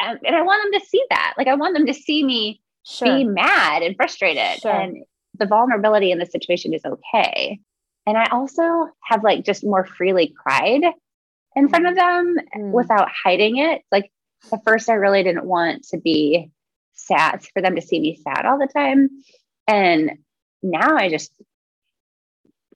[0.00, 1.34] And, and I want them to see that.
[1.38, 3.08] Like I want them to see me sure.
[3.08, 4.60] be mad and frustrated.
[4.60, 4.72] Sure.
[4.72, 5.04] And
[5.38, 7.60] the vulnerability in the situation is okay.
[8.06, 10.82] And I also have like just more freely cried
[11.54, 12.70] in front of them mm.
[12.72, 13.82] without hiding it.
[13.92, 14.10] Like
[14.50, 16.50] at first I really didn't want to be
[16.94, 19.10] sad for them to see me sad all the time.
[19.66, 20.18] And
[20.62, 21.32] now I just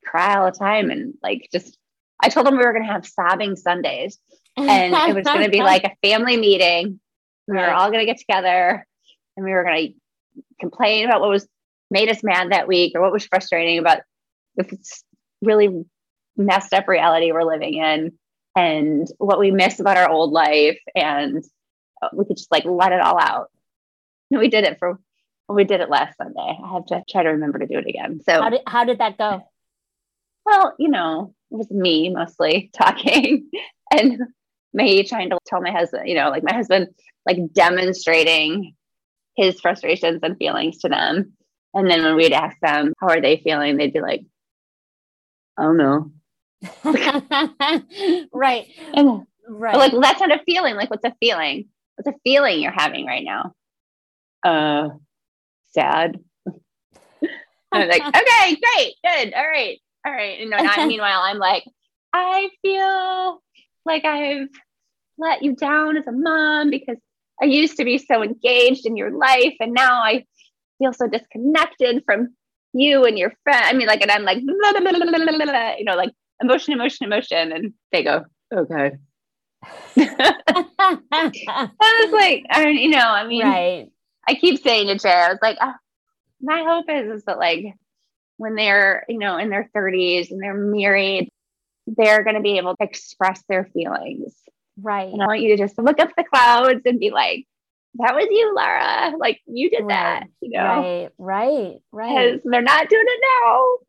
[0.05, 1.77] cry all the time and like just
[2.23, 4.19] I told them we were gonna have sobbing Sundays
[4.57, 7.01] and it was gonna be like a family meeting.
[7.49, 8.87] We were all gonna get together
[9.37, 9.89] and we were gonna
[10.61, 11.47] complain about what was
[11.91, 13.99] made us mad that week or what was frustrating about
[14.57, 15.05] this
[15.43, 15.85] really
[16.37, 18.13] messed up reality we're living in
[18.57, 21.45] and what we miss about our old life and
[22.13, 23.51] we could just like let it all out.
[24.31, 24.99] No, we did it for
[25.49, 26.59] we did it last Sunday.
[26.65, 28.21] I have to try to remember to do it again.
[28.25, 29.43] So how did how did that go?
[30.45, 33.51] Well, you know, it was me mostly talking
[33.93, 34.21] and
[34.73, 36.89] me trying to tell my husband, you know, like my husband
[37.27, 38.75] like demonstrating
[39.37, 41.35] his frustrations and feelings to them.
[41.75, 43.77] And then when we'd ask them, how are they feeling?
[43.77, 44.23] They'd be like,
[45.59, 46.11] I don't know.
[48.33, 48.67] right.
[48.95, 49.77] And right.
[49.77, 50.77] like, that's not a feeling.
[50.77, 51.69] Like, what's a feeling?
[51.97, 53.53] What's a feeling you're having right now?
[54.43, 54.91] Uh,
[55.69, 56.19] sad.
[57.73, 60.41] I'm like, okay, great, good, all right, all right.
[60.41, 61.65] And not, meanwhile, I'm like,
[62.13, 63.43] I feel
[63.85, 64.49] like I've
[65.19, 66.99] let you down as a mom because
[67.41, 70.25] I used to be so engaged in your life and now I
[70.79, 72.35] feel so disconnected from
[72.73, 73.65] you and your friend.
[73.65, 77.53] I mean, like, and I'm like, blah, blah, blah, you know, like emotion, emotion, emotion.
[77.53, 78.93] And they go, okay.
[79.97, 83.89] I was like, I you know, I mean, right.
[84.29, 85.75] I keep saying to Jay, I was like, oh,
[86.41, 87.65] my hope is, is that like
[88.37, 91.31] when they're, you know, in their 30s and they're married,
[91.87, 94.35] they're going to be able to express their feelings.
[94.81, 95.13] Right.
[95.13, 97.47] And I want you to just look up the clouds and be like,
[97.99, 99.13] that was you, Lara.
[99.19, 99.89] Like you did right.
[99.89, 100.63] that, you know?
[100.63, 102.33] Right, right, right.
[102.33, 103.25] Because they're not doing it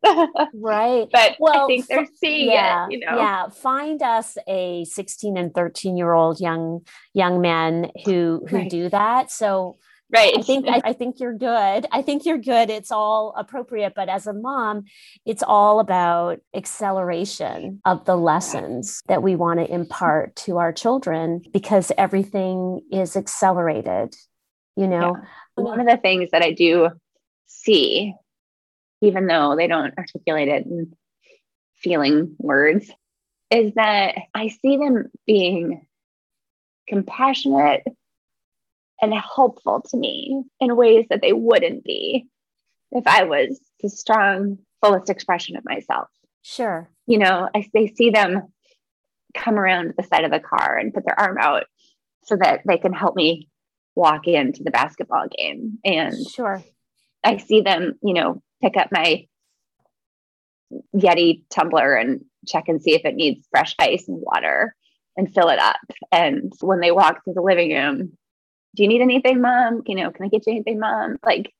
[0.06, 0.48] now.
[0.54, 1.08] right.
[1.12, 3.16] But well, I think they're seeing yeah, it, you know.
[3.16, 3.48] Yeah.
[3.48, 6.80] Find us a 16 and 13 year old young
[7.14, 8.70] young men who who Right.
[8.70, 9.30] do that.
[9.30, 9.76] So
[10.10, 10.34] Right.
[10.36, 11.86] I think I, I think you're good.
[11.92, 12.70] I think you're good.
[12.70, 14.84] It's all appropriate, but as a mom,
[15.26, 21.42] it's all about acceleration of the lessons that we want to impart to our children
[21.52, 24.14] because everything is accelerated.
[24.76, 25.16] You know,
[25.56, 26.90] one of the things that I do
[27.46, 28.14] see,
[29.02, 30.92] even though they don't articulate it in
[31.76, 32.90] feeling words,
[33.50, 35.86] is that I see them being
[36.88, 37.82] compassionate
[39.00, 42.26] and helpful to me in ways that they wouldn't be
[42.90, 46.08] if I was the strong, fullest expression of myself.
[46.42, 46.88] sure.
[47.06, 48.42] You know, I they see them
[49.34, 51.64] come around the side of the car and put their arm out
[52.24, 53.48] so that they can help me
[53.94, 55.78] walk into the basketball game.
[55.84, 56.62] And Sure.
[57.24, 59.26] I see them, you know, pick up my
[60.94, 64.74] Yeti tumbler and check and see if it needs fresh ice and water
[65.16, 65.80] and fill it up.
[66.12, 68.16] And when they walk through the living room,
[68.74, 69.82] do you need anything, mom?
[69.86, 71.16] You know, can I get you anything, mom?
[71.24, 71.52] Like,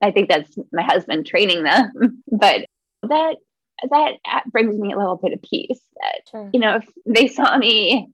[0.00, 2.66] I think that's my husband training them, but
[3.08, 3.36] that
[3.90, 5.80] that brings me a little bit of peace.
[6.00, 6.50] That Sure.
[6.52, 8.10] you know, if they saw me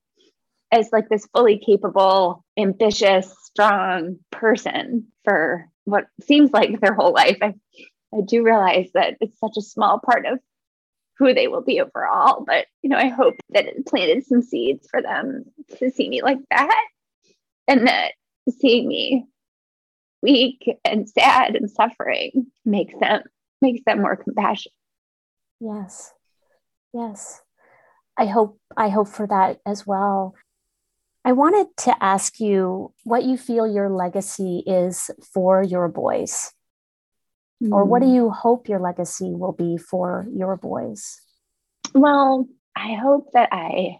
[0.70, 7.38] as like this fully capable, ambitious, strong person for what seems like their whole life,
[7.40, 7.54] I,
[8.14, 10.38] I do realize that it's such a small part of
[11.18, 12.44] who they will be overall.
[12.46, 15.44] But, you know, I hope that it planted some seeds for them
[15.78, 16.84] to see me like that
[17.68, 18.12] and that
[18.58, 19.26] seeing me
[20.22, 23.22] weak and sad and suffering makes them
[23.60, 24.74] makes them more compassionate.
[25.60, 26.12] Yes.
[26.92, 27.40] Yes.
[28.16, 30.34] I hope I hope for that as well.
[31.24, 36.52] I wanted to ask you what you feel your legacy is for your boys,
[37.70, 38.14] or what do hmm.
[38.14, 41.20] you hope your legacy will be for your boys?
[41.94, 43.98] Well, I hope that I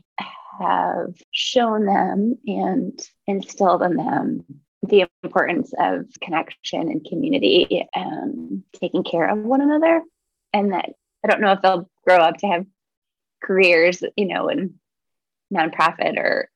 [0.59, 4.45] have shown them and instilled in them
[4.87, 10.03] the importance of connection and community and taking care of one another.
[10.53, 10.91] And that
[11.25, 12.67] I don't know if they'll grow up to have
[13.43, 14.75] careers, you know, in
[15.53, 16.49] nonprofit or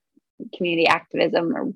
[0.56, 1.72] community activism or,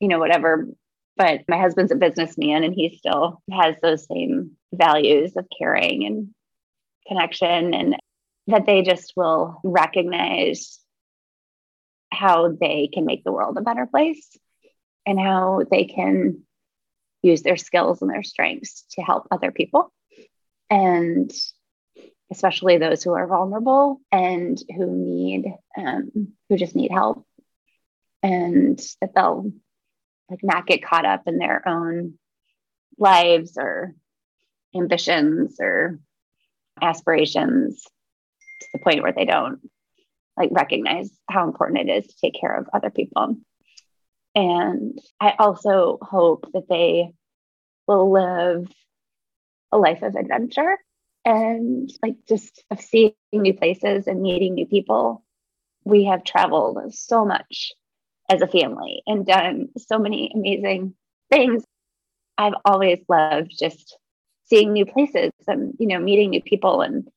[0.00, 0.68] you know, whatever.
[1.16, 6.28] But my husband's a businessman and he still has those same values of caring and
[7.06, 7.96] connection and
[8.46, 10.78] that they just will recognize
[12.10, 14.36] how they can make the world a better place
[15.06, 16.42] and how they can
[17.22, 19.92] use their skills and their strengths to help other people.
[20.70, 21.32] And
[22.30, 27.24] especially those who are vulnerable and who need um, who just need help.
[28.22, 29.52] And that they'll
[30.28, 32.18] like not get caught up in their own
[32.98, 33.94] lives or
[34.74, 35.98] ambitions or
[36.82, 37.82] aspirations
[38.60, 39.60] to the point where they don't
[40.38, 43.36] like recognize how important it is to take care of other people.
[44.34, 47.12] And I also hope that they
[47.86, 48.70] will live
[49.72, 50.78] a life of adventure
[51.24, 55.24] and like just of seeing new places and meeting new people.
[55.84, 57.72] We have traveled so much
[58.30, 60.94] as a family and done so many amazing
[61.30, 61.64] things.
[62.36, 63.98] I've always loved just
[64.44, 67.08] seeing new places and you know meeting new people and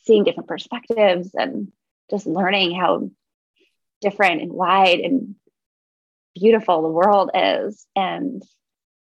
[0.00, 1.70] seeing different perspectives and
[2.10, 3.10] just learning how
[4.00, 5.34] different and wide and
[6.34, 8.42] beautiful the world is and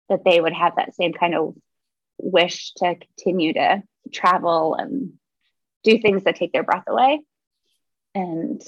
[0.09, 1.55] that they would have that same kind of
[2.17, 5.13] wish to continue to travel and
[5.83, 7.21] do things that take their breath away.
[8.15, 8.61] And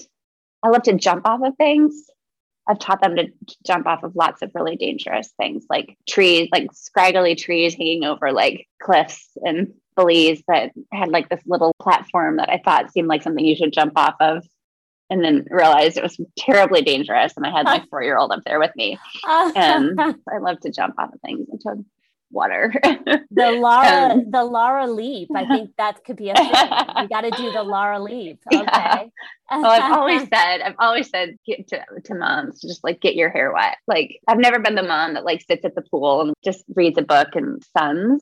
[0.63, 2.05] i love to jump off of things.
[2.67, 3.27] I've taught them to
[3.65, 8.31] jump off of lots of really dangerous things like trees like scraggly trees hanging over
[8.31, 9.73] like cliffs and
[10.47, 13.93] That had like this little platform that I thought seemed like something you should jump
[13.95, 14.45] off of.
[15.09, 17.33] And then realized it was terribly dangerous.
[17.35, 18.97] And I had my four year old up there with me.
[19.27, 21.85] And I love to jump off of things and to
[22.31, 22.73] water.
[23.31, 25.29] the Lara, um, the Lara leap.
[25.35, 26.47] I think that could be a thing.
[26.47, 28.39] you got to do the Lara leap.
[28.51, 28.61] Okay.
[28.63, 29.05] Yeah.
[29.49, 33.29] well, I've always said, I've always said to, moms to moms, just like get your
[33.29, 33.77] hair wet.
[33.87, 36.97] Like I've never been the mom that like sits at the pool and just reads
[36.97, 38.21] a book and suns.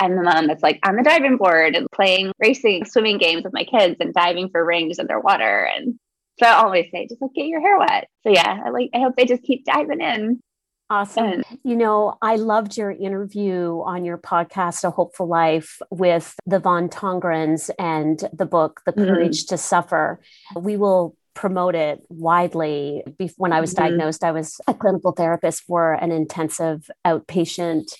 [0.00, 3.52] I'm the mom that's like on the diving board and playing racing, swimming games with
[3.52, 5.64] my kids and diving for rings underwater.
[5.64, 5.98] And
[6.38, 8.08] so I always say, just like get your hair wet.
[8.22, 10.40] So yeah, I like I hope they just keep diving in.
[10.88, 11.24] Awesome.
[11.24, 16.58] And, you know, I loved your interview on your podcast, A Hopeful Life, with the
[16.58, 19.04] Van Tongerens and the book, The mm-hmm.
[19.04, 19.54] Courage mm-hmm.
[19.54, 20.20] to Suffer.
[20.56, 23.04] We will promote it widely.
[23.36, 23.84] When I was mm-hmm.
[23.84, 27.92] diagnosed, I was a clinical therapist for an intensive outpatient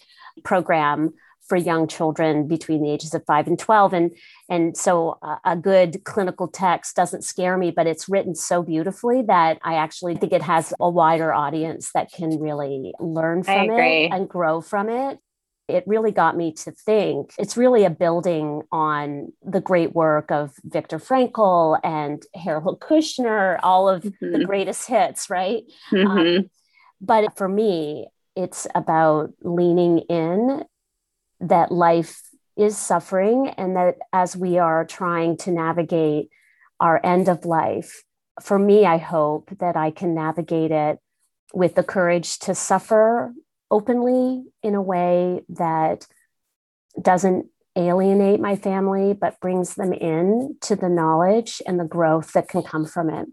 [0.43, 1.15] program
[1.51, 4.13] for young children between the ages of 5 and 12 and
[4.49, 9.23] and so a, a good clinical text doesn't scare me but it's written so beautifully
[9.23, 14.13] that I actually think it has a wider audience that can really learn from it
[14.13, 15.19] and grow from it
[15.67, 20.53] it really got me to think it's really a building on the great work of
[20.63, 24.33] Viktor Frankl and Harold Kushner, all of mm-hmm.
[24.33, 25.63] the greatest hits, right?
[25.93, 26.19] Mm-hmm.
[26.39, 26.51] Um,
[27.01, 30.65] but for me, it's about leaning in
[31.41, 32.23] that life
[32.57, 36.29] is suffering and that as we are trying to navigate
[36.79, 38.03] our end of life,
[38.43, 40.99] for me, I hope that I can navigate it
[41.53, 43.33] with the courage to suffer
[43.71, 46.07] openly in a way that
[47.01, 52.49] doesn't alienate my family, but brings them in to the knowledge and the growth that
[52.49, 53.29] can come from it.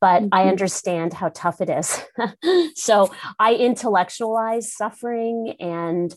[0.00, 0.28] But mm-hmm.
[0.34, 2.00] I understand how tough it is.
[2.74, 6.14] so I intellectualize suffering and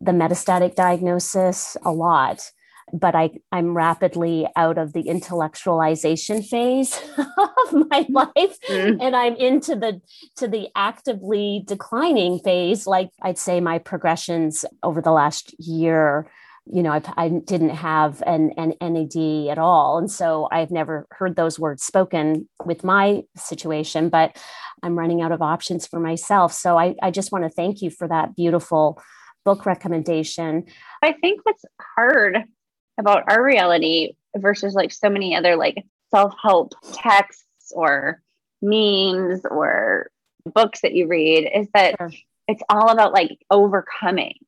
[0.00, 2.50] the metastatic diagnosis a lot
[2.92, 9.00] but I, I'm rapidly out of the intellectualization phase of my life mm-hmm.
[9.00, 10.00] and I'm into the
[10.36, 12.86] to the actively declining phase.
[12.86, 16.30] Like I'd say my progressions over the last year,
[16.66, 19.98] you know, I've, I did not have an, an NED at all.
[19.98, 24.36] And so I've never heard those words spoken with my situation, but
[24.82, 26.52] I'm running out of options for myself.
[26.52, 29.00] So I, I just want to thank you for that beautiful
[29.44, 30.64] book recommendation.
[31.02, 31.64] I think what's
[31.96, 32.38] hard
[32.98, 38.22] about our reality versus like so many other like self-help texts or
[38.62, 40.10] memes or
[40.44, 42.10] books that you read is that sure.
[42.48, 44.38] it's all about like overcoming.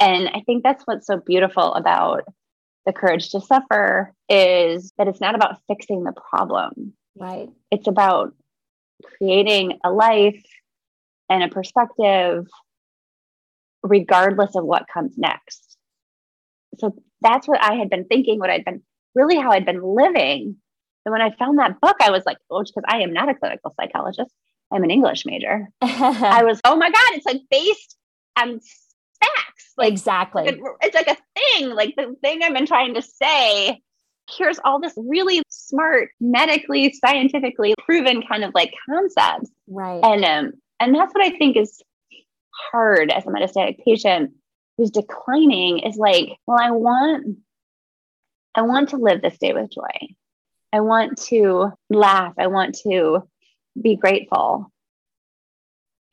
[0.00, 2.24] And I think that's what's so beautiful about
[2.86, 6.94] the courage to suffer is that it's not about fixing the problem.
[7.16, 7.48] Right.
[7.70, 8.34] It's about
[9.18, 10.42] creating a life
[11.28, 12.46] and a perspective
[13.82, 15.76] regardless of what comes next.
[16.78, 18.82] So that's what I had been thinking, what I'd been
[19.14, 20.56] really how I'd been living.
[21.04, 23.34] And when I found that book, I was like, oh, because I am not a
[23.34, 24.32] clinical psychologist,
[24.72, 25.68] I'm an English major.
[25.82, 27.96] I was, oh my God, it's like based
[28.38, 28.60] on
[29.20, 29.72] facts.
[29.76, 30.60] Like, exactly.
[30.82, 33.80] It's like a thing, like the thing I've been trying to say.
[34.30, 39.50] Here's all this really smart, medically, scientifically proven kind of like concepts.
[39.66, 40.00] Right.
[40.02, 41.82] And um, and that's what I think is
[42.70, 44.32] hard as a metastatic patient
[44.76, 47.38] who's declining is like, well, I want,
[48.54, 50.14] I want to live this day with joy.
[50.72, 52.34] I want to laugh.
[52.38, 53.28] I want to
[53.80, 54.70] be grateful.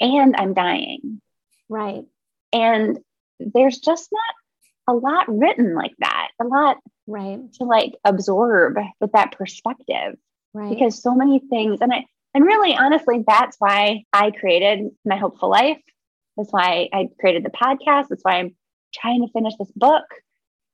[0.01, 1.21] And I'm dying.
[1.69, 2.03] Right.
[2.51, 2.99] And
[3.39, 6.77] there's just not a lot written like that, a lot
[7.07, 10.17] right to like absorb with that perspective.
[10.53, 10.69] Right.
[10.69, 15.49] Because so many things, and I, and really honestly, that's why I created my hopeful
[15.49, 15.79] life
[16.39, 18.07] that's why I created the podcast.
[18.07, 18.55] That's why I'm
[18.93, 20.05] trying to finish this book.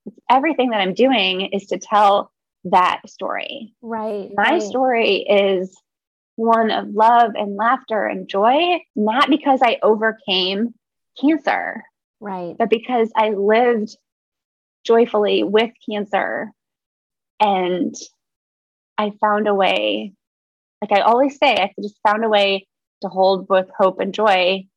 [0.05, 2.31] It's everything that I'm doing is to tell
[2.65, 3.73] that story.
[3.81, 4.29] Right.
[4.35, 4.61] My right.
[4.61, 5.75] story is
[6.35, 10.75] one of love and laughter and joy, not because I overcame
[11.19, 11.83] cancer.
[12.19, 12.55] Right.
[12.57, 13.97] But because I lived
[14.83, 16.51] joyfully with cancer
[17.39, 17.95] and
[18.99, 20.13] I found a way,
[20.79, 22.67] like I always say, I just found a way
[23.01, 24.67] to hold both hope and joy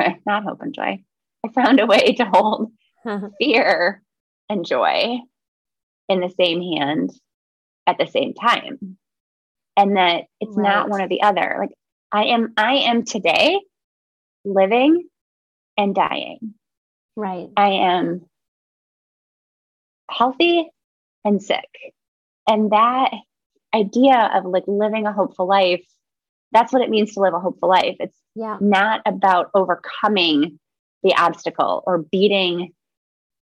[0.26, 1.02] not hope and joy.
[1.44, 2.72] I found a way to hold
[3.40, 4.02] fear
[4.48, 5.18] and joy
[6.08, 7.10] in the same hand
[7.86, 8.96] at the same time.
[9.76, 10.68] And that it's right.
[10.68, 11.56] not one or the other.
[11.58, 11.70] Like
[12.12, 13.58] I am, I am today
[14.44, 15.08] living
[15.76, 16.54] and dying.
[17.16, 17.48] Right.
[17.56, 18.26] I am
[20.10, 20.68] healthy
[21.24, 21.68] and sick.
[22.48, 23.12] And that
[23.74, 25.86] idea of like living a hopeful life
[26.52, 27.96] that's what it means to live a hopeful life.
[28.00, 28.58] It's yeah.
[28.60, 30.58] not about overcoming
[31.02, 32.72] the obstacle or beating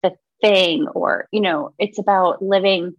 [0.03, 2.95] the thing or, you know, it's about living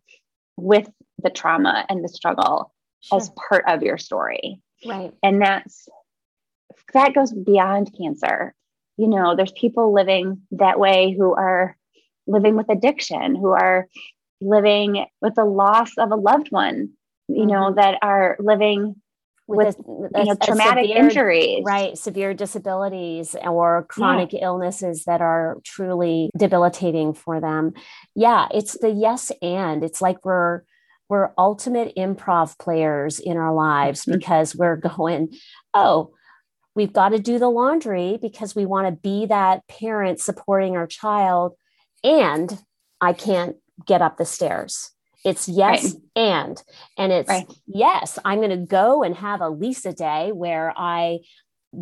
[0.56, 0.90] with
[1.22, 3.18] the trauma and the struggle sure.
[3.18, 4.62] as part of your story.
[4.86, 5.14] Right.
[5.24, 5.88] And that's
[6.94, 8.54] that goes beyond cancer.
[8.98, 11.78] you know, there's people living that way who are
[12.26, 13.88] living with addiction, who are
[14.42, 16.90] living with the loss of a loved one,
[17.28, 17.48] you mm-hmm.
[17.48, 18.96] know, that are living
[19.48, 21.64] with, with a, you know, traumatic severe, injuries.
[21.66, 21.98] Right.
[21.98, 24.44] Severe disabilities or chronic yeah.
[24.44, 27.74] illnesses that are truly debilitating for them.
[28.16, 28.48] Yeah.
[28.54, 30.64] It's the yes and it's like we're,
[31.10, 34.18] we're ultimate improv players in our lives mm-hmm.
[34.18, 35.34] because we're going,
[35.74, 36.14] oh,
[36.76, 40.88] we've got to do the laundry because we want to be that parent supporting our
[40.88, 41.54] child.
[42.04, 42.62] And
[43.02, 44.92] I can't get up the stairs.
[45.28, 46.02] It's yes right.
[46.16, 46.64] and.
[46.98, 47.52] And it's right.
[47.68, 51.20] yes, I'm going to go and have a Lisa day where I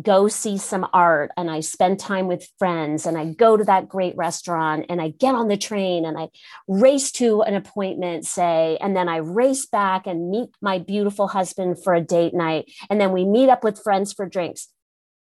[0.02, 3.88] go see some art and I spend time with friends and I go to that
[3.88, 6.28] great restaurant and I get on the train and I
[6.66, 11.82] race to an appointment, say, and then I race back and meet my beautiful husband
[11.84, 12.72] for a date night.
[12.90, 14.68] And then we meet up with friends for drinks.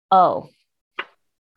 [0.10, 0.48] Oh,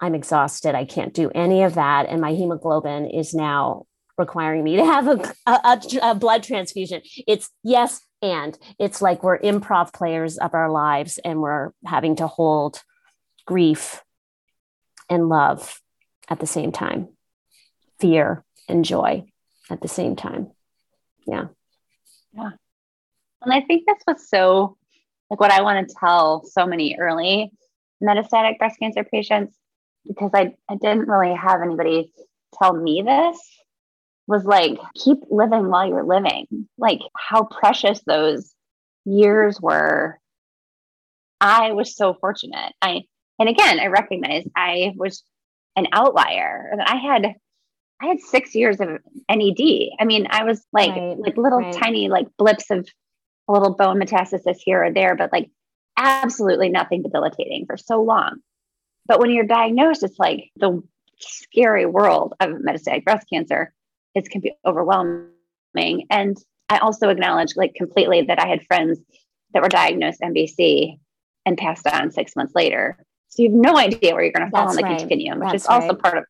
[0.00, 0.74] I'm exhausted.
[0.74, 2.06] I can't do any of that.
[2.08, 3.86] And my hemoglobin is now
[4.18, 7.02] requiring me to have a, a, a, blood transfusion.
[7.26, 12.26] It's yes, and it's like we're improv players of our lives and we're having to
[12.26, 12.82] hold
[13.46, 14.02] grief
[15.08, 15.80] and love
[16.28, 17.08] at the same time,
[18.00, 19.24] fear and joy
[19.70, 20.50] at the same time.
[21.26, 21.46] Yeah.
[22.32, 22.50] Yeah.
[23.42, 24.76] And I think this was so,
[25.30, 27.52] like, what I want to tell so many early
[28.02, 29.56] metastatic breast cancer patients,
[30.06, 32.12] because I, I didn't really have anybody
[32.60, 33.38] tell me this
[34.26, 36.68] was like keep living while you're living.
[36.78, 38.54] Like how precious those
[39.04, 40.18] years were.
[41.40, 42.72] I was so fortunate.
[42.80, 43.02] I
[43.38, 45.22] and again i recognize i was
[45.76, 46.72] an outlier.
[46.84, 47.34] I had
[48.00, 48.88] i had six years of
[49.30, 51.74] NED i mean i was like right, like little right.
[51.74, 52.86] tiny like blips of
[53.48, 55.50] a little bone metastasis here or there but like
[55.96, 58.36] absolutely nothing debilitating for so long.
[59.06, 60.82] But when you're diagnosed it's like the
[61.18, 63.72] scary world of metastatic breast cancer
[64.16, 66.06] it can be overwhelming.
[66.10, 66.36] And
[66.68, 68.98] I also acknowledge like completely that I had friends
[69.52, 70.98] that were diagnosed MBC
[71.44, 72.98] and passed on six months later.
[73.28, 74.98] So you have no idea where you're going to fall on the right.
[74.98, 75.98] continuum, which That's is also right.
[75.98, 76.24] part of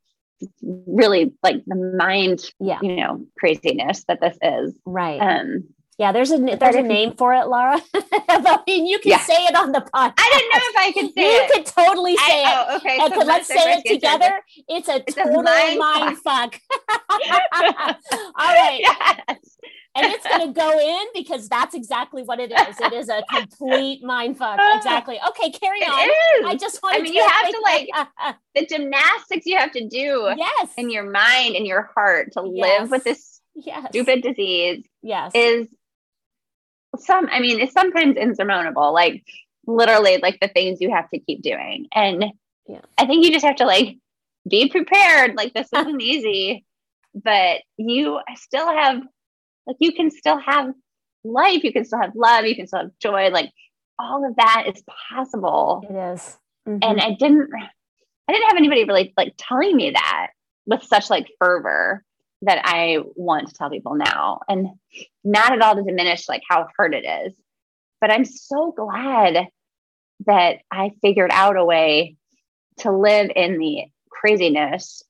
[0.87, 2.79] really like the mind, yeah.
[2.83, 4.75] you know, craziness that this is.
[4.85, 5.19] Right.
[5.19, 5.65] Um,
[5.99, 7.81] yeah, there's a there's a name for it, Laura.
[7.95, 9.21] I mean, you can yeah.
[9.21, 10.15] say it on the podcast.
[10.19, 11.49] I didn't know if I could say you it.
[11.49, 12.67] You could totally say I, it.
[12.69, 12.99] Oh, okay.
[12.99, 14.43] So let's say it together.
[14.69, 16.61] It's a it's total a mind, fuck.
[17.11, 18.81] All right.
[18.81, 19.39] Yes.
[19.97, 22.79] And it's going to go in because that's exactly what it is.
[22.79, 24.59] It is a complete mind fuck.
[24.61, 25.19] Ah, exactly.
[25.29, 26.45] Okay, carry it on.
[26.45, 26.53] Is.
[26.53, 26.97] I just want.
[26.97, 28.33] I mean, you have to like uh, uh, uh.
[28.55, 30.35] the gymnastics you have to do.
[30.37, 30.69] Yes.
[30.77, 32.81] In your mind and your heart to yes.
[32.81, 33.87] live with this yes.
[33.89, 34.85] stupid disease.
[35.03, 35.33] Yes.
[35.35, 35.69] Is
[36.97, 39.25] some, I mean, it's sometimes insurmountable, like
[39.67, 41.87] literally like the things you have to keep doing.
[41.95, 42.27] And
[42.67, 42.81] yeah.
[42.99, 43.99] I think you just have to like
[44.49, 45.35] be prepared.
[45.37, 46.65] Like this isn't easy,
[47.15, 49.03] but you still have,
[49.67, 50.73] like, you can still have
[51.25, 51.65] life.
[51.65, 52.47] You can still have love.
[52.47, 53.31] You can still have joy.
[53.31, 53.51] Like
[53.99, 55.85] all of that is possible.
[55.89, 56.39] It is.
[56.69, 56.79] Mm-hmm.
[56.83, 57.51] And I didn't,
[58.29, 60.29] I didn't have anybody really like telling me that
[60.67, 62.05] with such like fervor
[62.43, 64.41] that I want to tell people now.
[64.49, 64.69] And
[65.25, 67.35] not at all to diminish like how hard it is.
[68.01, 69.49] But I'm so glad
[70.27, 72.17] that I figured out a way
[72.79, 75.03] to live in the craziness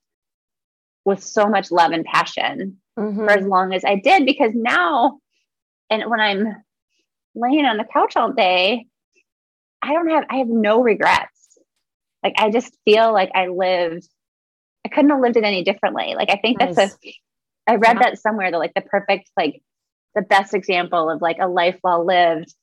[1.05, 3.25] with so much love and passion mm-hmm.
[3.25, 4.25] for as long as I did.
[4.25, 5.19] Because now,
[5.91, 6.57] and when I'm
[7.35, 8.87] laying on the couch all day,
[9.83, 11.59] I don't have, I have no regrets.
[12.23, 14.09] Like I just feel like I lived
[14.87, 16.15] I couldn't have lived it any differently.
[16.15, 16.77] Like I think nice.
[16.77, 17.15] that's a
[17.67, 18.11] I read yeah.
[18.11, 19.61] that somewhere that like the perfect like
[20.15, 22.55] the best example of like a life well lived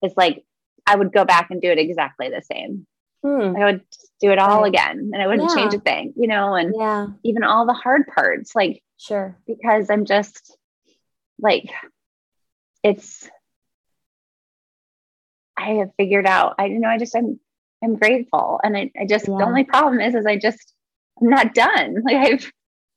[0.00, 0.44] is like
[0.86, 2.86] I would go back and do it exactly the same.
[3.24, 3.56] Hmm.
[3.56, 3.82] I would
[4.20, 4.68] do it all right.
[4.68, 5.56] again and I wouldn't yeah.
[5.56, 7.08] change a thing, you know, and yeah.
[7.24, 10.56] even all the hard parts, like sure, because I'm just
[11.40, 11.68] like
[12.84, 13.28] it's
[15.56, 17.40] I have figured out, I you know, I just I'm
[17.82, 18.60] I'm grateful.
[18.62, 19.38] And I, I just yeah.
[19.38, 20.72] the only problem is is I just
[21.22, 22.02] I'm not done.
[22.04, 22.52] Like I've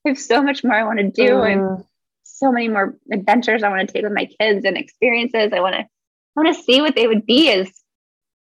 [0.05, 1.29] I have so much more I want to do.
[1.29, 1.53] Mm.
[1.53, 1.85] and
[2.23, 5.51] so many more adventures I want to take with my kids and experiences.
[5.53, 7.71] I want to I want to see what they would be as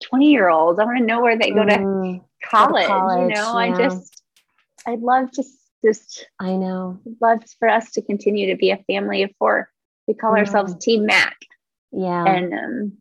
[0.04, 0.78] 20 year olds.
[0.80, 2.24] I want to know where they go to mm.
[2.44, 2.86] college.
[2.86, 3.28] college.
[3.30, 3.74] You know, yeah.
[3.74, 4.22] I just
[4.86, 5.44] I'd love to
[5.84, 6.98] just I know.
[7.20, 9.70] Love for us to continue to be a family of four.
[10.06, 10.40] We call yeah.
[10.40, 11.36] ourselves Team Mac.
[11.92, 12.24] Yeah.
[12.24, 12.92] And um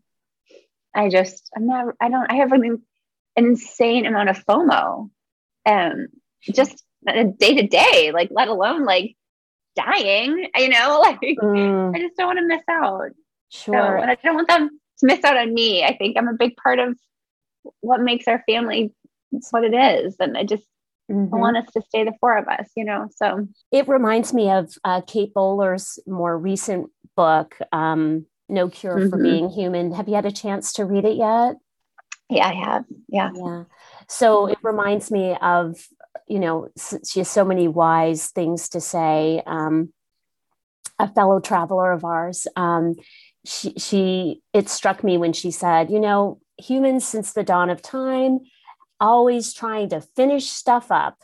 [0.96, 5.10] I just I'm not I don't I have an, an insane amount of FOMO.
[5.66, 6.08] Um
[6.54, 9.16] just day to day, like let alone like
[9.76, 11.96] dying, you know, like mm.
[11.96, 13.12] I just don't want to miss out.
[13.50, 13.74] Sure.
[13.74, 14.70] So, and I don't want them
[15.00, 15.84] to miss out on me.
[15.84, 16.98] I think I'm a big part of
[17.82, 18.94] what makes our family
[19.52, 20.16] what it is.
[20.20, 20.64] And I just
[21.12, 21.34] mm-hmm.
[21.34, 23.08] I want us to stay the four of us, you know.
[23.16, 29.10] So it reminds me of uh, Kate Bowler's more recent book, um, No Cure mm-hmm.
[29.10, 29.94] for Being Human.
[29.94, 31.56] Have you had a chance to read it yet?
[32.30, 32.86] Yeah, I have.
[33.08, 33.32] Yeah.
[33.36, 33.64] Yeah.
[34.08, 35.78] So it reminds me of,
[36.28, 39.42] you know, she has so many wise things to say.
[39.46, 39.94] Um,
[40.98, 42.96] a fellow traveler of ours, um,
[43.46, 47.82] she, she, it struck me when she said, you know, humans since the dawn of
[47.82, 48.40] time,
[49.00, 51.18] always trying to finish stuff up,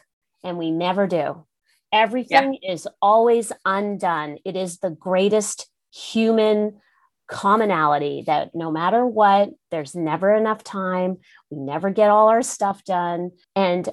[0.43, 1.45] and we never do.
[1.93, 2.73] Everything yeah.
[2.73, 4.37] is always undone.
[4.45, 6.79] It is the greatest human
[7.27, 11.17] commonality that no matter what, there's never enough time.
[11.49, 13.31] We never get all our stuff done.
[13.55, 13.87] And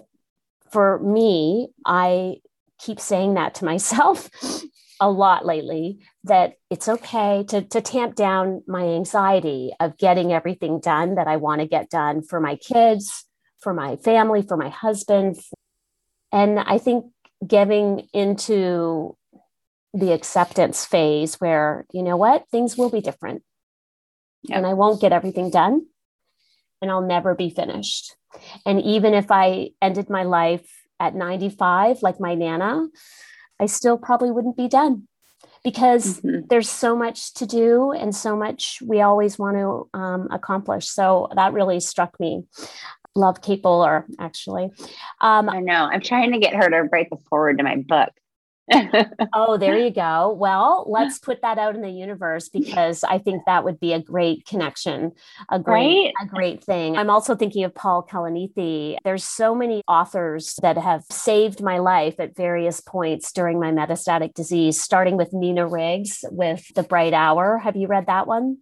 [0.71, 2.37] for me, I
[2.79, 4.31] keep saying that to myself
[5.01, 10.81] a lot lately that it's okay to, to tamp down my anxiety of getting everything
[10.81, 13.25] done that I want to get done for my kids,
[13.61, 15.37] for my family, for my husband.
[16.33, 17.07] And I think
[17.47, 19.17] getting into
[19.95, 23.43] the acceptance phase where, you know what, things will be different.
[24.43, 24.57] Yep.
[24.57, 25.87] And I won't get everything done
[26.81, 28.15] and I'll never be finished.
[28.67, 30.69] And even if I ended my life
[31.01, 32.87] at 95, like my Nana,
[33.61, 35.09] I still probably wouldn't be done
[35.65, 36.47] because mm-hmm.
[36.49, 40.89] there's so much to do and so much we always want to um, accomplish.
[40.89, 42.45] So that really struck me.
[43.15, 44.71] Love Kate Bowler, actually.
[45.21, 45.89] Um, I know.
[45.91, 48.11] I'm trying to get her to write the foreword to my book
[49.35, 50.37] oh, there you go.
[50.39, 54.01] Well, let's put that out in the universe because I think that would be a
[54.01, 55.13] great connection,
[55.51, 56.13] a great, right?
[56.23, 56.97] a great thing.
[56.97, 58.97] I'm also thinking of Paul Kalanithi.
[59.05, 64.35] There's so many authors that have saved my life at various points during my metastatic
[64.35, 67.59] disease, starting with Nina Riggs with The Bright Hour.
[67.59, 68.59] Have you read that one?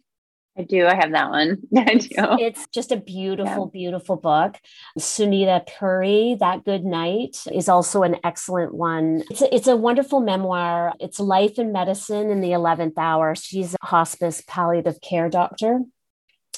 [0.59, 0.87] I do.
[0.87, 1.59] I have that one.
[1.77, 2.09] I do.
[2.17, 3.79] It's just a beautiful, yeah.
[3.79, 4.57] beautiful book.
[4.99, 9.23] Sunita Puri, That Good Night, is also an excellent one.
[9.31, 10.95] It's a, it's a wonderful memoir.
[10.99, 13.35] It's life in medicine in the 11th hour.
[13.35, 15.81] She's a hospice palliative care doctor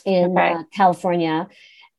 [0.05, 0.53] in okay.
[0.53, 1.49] uh, California.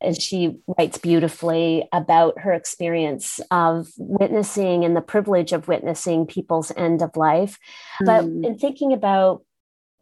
[0.02, 6.72] And she writes beautifully about her experience of witnessing and the privilege of witnessing people's
[6.78, 7.60] end of life.
[8.02, 8.06] Mm.
[8.06, 8.46] But hmm.
[8.46, 9.42] in thinking about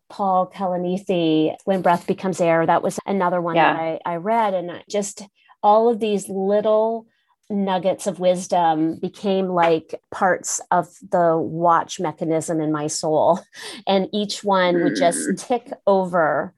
[0.10, 2.66] Paul Kalanithi, When Breath Becomes Air.
[2.66, 3.74] That was another one yeah.
[3.74, 4.54] that I, I read.
[4.54, 5.24] And just
[5.62, 7.08] all of these little
[7.50, 13.40] nuggets of wisdom became like parts of the watch mechanism in my soul.
[13.86, 15.40] And each one would just mm.
[15.40, 16.54] tick over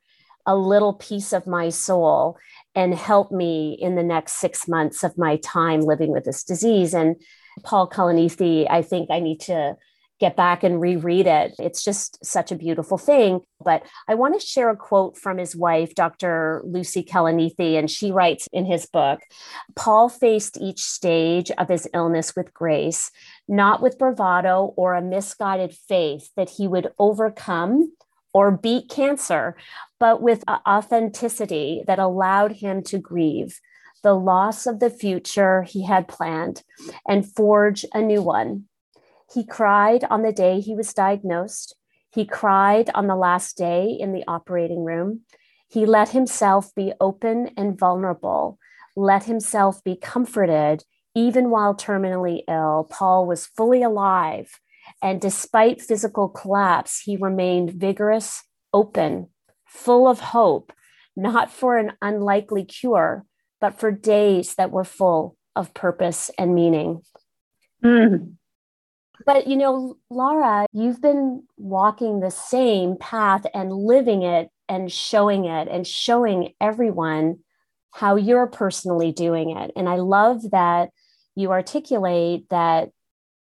[0.46, 2.38] a little piece of my soul
[2.74, 6.94] and help me in the next six months of my time living with this disease.
[6.94, 7.18] And
[7.64, 9.76] Paul Kalanithi, I think I need to
[10.20, 11.56] get back and reread it.
[11.60, 13.42] It's just such a beautiful thing.
[13.64, 16.62] But I want to share a quote from his wife, Dr.
[16.66, 19.20] Lucy Kalanithi, and she writes in his book
[19.76, 23.12] Paul faced each stage of his illness with grace,
[23.48, 27.94] not with bravado or a misguided faith that he would overcome
[28.34, 29.56] or beat cancer,
[30.00, 33.60] but with authenticity that allowed him to grieve
[34.04, 36.64] the loss of the future he had planned
[37.08, 38.69] and forge a new one
[39.34, 41.76] he cried on the day he was diagnosed.
[42.12, 45.22] He cried on the last day in the operating room.
[45.68, 48.58] He let himself be open and vulnerable,
[48.96, 52.88] let himself be comforted, even while terminally ill.
[52.90, 54.60] Paul was fully alive.
[55.04, 59.28] And despite physical collapse, he remained vigorous, open,
[59.68, 60.74] full of hope,
[61.16, 63.26] not for an unlikely cure,
[63.62, 67.02] but for days that were full of purpose and meaning.
[67.84, 68.39] Mm.
[69.26, 75.46] But you know, Laura, you've been walking the same path and living it and showing
[75.46, 77.40] it and showing everyone
[77.92, 79.72] how you're personally doing it.
[79.76, 80.90] And I love that
[81.36, 82.90] you articulate that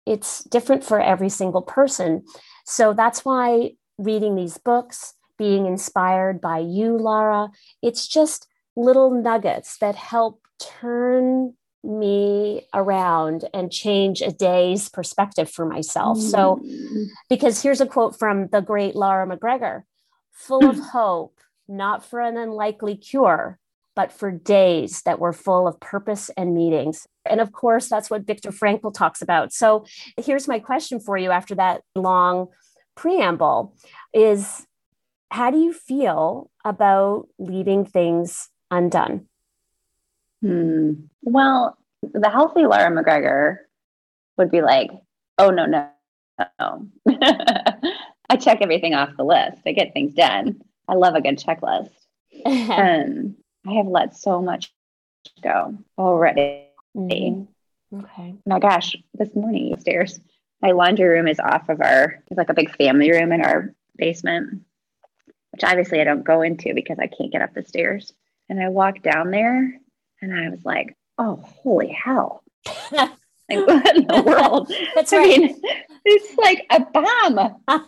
[0.05, 2.25] it's different for every single person.
[2.66, 7.51] So that's why reading these books, being inspired by you, Laura,
[7.83, 11.55] it's just little nuggets that help turn
[11.85, 16.18] me around and change a day's perspective for myself.
[16.18, 16.30] Mm.
[16.30, 16.64] So,
[17.28, 19.85] because here's a quote from the great Laura MacGregor
[20.33, 23.59] full of hope, not for an unlikely cure,
[23.95, 27.07] but for days that were full of purpose and meetings.
[27.28, 29.53] And of course, that's what Viktor Frankl talks about.
[29.53, 29.85] So,
[30.16, 32.49] here's my question for you after that long
[32.95, 33.74] preamble
[34.12, 34.66] is
[35.30, 39.26] how do you feel about leaving things undone?
[40.43, 40.93] Hmm.
[41.22, 43.68] Well, the healthy Laura MacGregor
[44.36, 44.90] would be like,
[45.38, 45.88] oh, no, no,
[46.59, 46.86] no.
[48.28, 49.62] I check everything off the list.
[49.66, 50.62] I get things done.
[50.88, 51.90] I love a good checklist.
[52.45, 53.36] and
[53.66, 54.72] I have let so much
[55.43, 56.66] go already.
[56.97, 58.01] Mm-hmm.
[58.01, 58.34] Okay.
[58.47, 60.18] My gosh, this morning stairs.
[60.61, 63.74] My laundry room is off of our, it's like a big family room in our
[63.97, 64.62] basement,
[65.51, 68.12] which obviously I don't go into because I can't get up the stairs.
[68.49, 69.74] And I walk down there
[70.23, 72.43] and I was like, oh, holy hell.
[72.93, 73.11] like,
[73.49, 74.73] what in the world?
[74.95, 75.39] That's I right.
[75.41, 75.61] mean,
[76.05, 77.35] it's like a bomb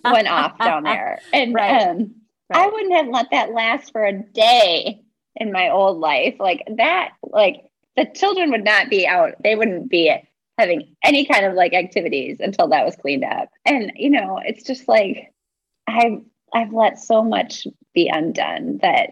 [0.04, 1.20] went off down there.
[1.32, 1.82] And Right.
[1.88, 2.14] um,
[2.52, 5.00] I wouldn't have let that last for a day
[5.36, 6.36] in my old life.
[6.38, 7.64] Like that, like
[7.96, 9.34] the children would not be out.
[9.42, 10.14] They wouldn't be
[10.58, 13.48] having any kind of like activities until that was cleaned up.
[13.64, 15.32] And you know, it's just like
[15.86, 16.20] I've
[16.52, 19.10] I've let so much be undone that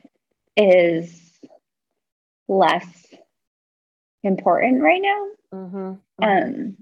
[0.56, 1.18] is
[2.48, 3.06] less
[4.22, 5.98] important right now Mhm.
[6.22, 6.76] um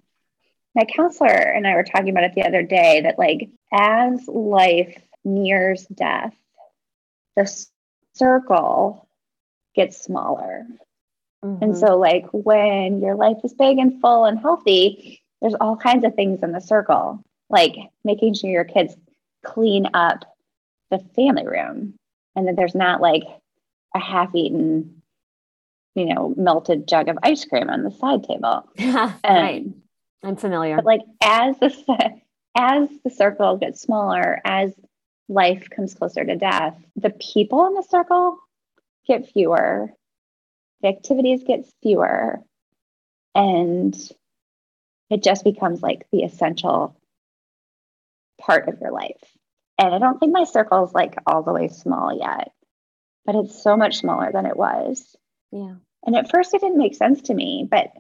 [0.74, 5.03] my counselor and I were talking about it the other day that like as life
[5.24, 6.34] nears death,
[7.36, 7.51] the
[8.14, 9.09] circle
[9.74, 10.66] gets smaller.
[11.43, 11.76] And Mhm.
[11.76, 16.14] so like when your life is big and full and healthy, there's all kinds of
[16.14, 17.74] things in the circle, like
[18.05, 18.97] making sure your kids
[19.43, 20.24] clean up
[20.91, 21.95] the family room
[22.36, 23.24] and that there's not like
[23.95, 24.99] a half-eaten,
[25.95, 28.68] you know, melted jug of ice cream on the side table.
[29.24, 29.64] right.
[29.64, 29.74] Um,
[30.22, 30.76] I'm familiar.
[30.76, 32.20] but like as the
[32.57, 34.72] as the circle gets smaller, as
[35.28, 38.38] life comes closer to death, the people in the circle
[39.07, 39.93] get fewer,
[40.82, 42.41] the activities get fewer,
[43.34, 43.97] and
[45.11, 46.97] it just becomes like the essential
[48.41, 49.22] part of your life.
[49.78, 52.53] And I don't think my circle is like all the way small yet,
[53.24, 55.16] but it's so much smaller than it was.
[55.53, 55.74] Yeah.
[56.07, 57.92] And at first, it didn't make sense to me, but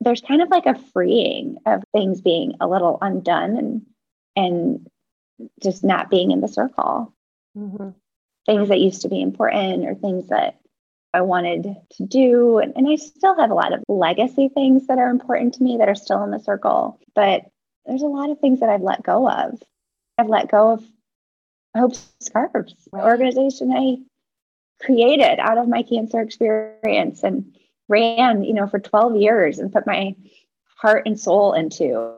[0.00, 3.86] there's kind of like a freeing of things being a little undone and
[4.36, 4.86] and
[5.62, 7.12] just not being in the circle.
[7.56, 7.94] Mhm.
[8.46, 10.60] Things that used to be important or things that
[11.12, 12.58] I wanted to do.
[12.58, 15.78] And, and I still have a lot of legacy things that are important to me
[15.78, 17.00] that are still in the circle.
[17.14, 17.42] But
[17.86, 19.60] there's a lot of things that I've let go of.
[20.18, 20.84] I've let go of
[21.76, 23.04] Hope Scarves, Right.
[23.04, 23.98] organization I
[24.80, 27.56] created out of my cancer experience and
[27.88, 30.14] ran, you know, for 12 years and put my
[30.76, 32.14] heart and soul into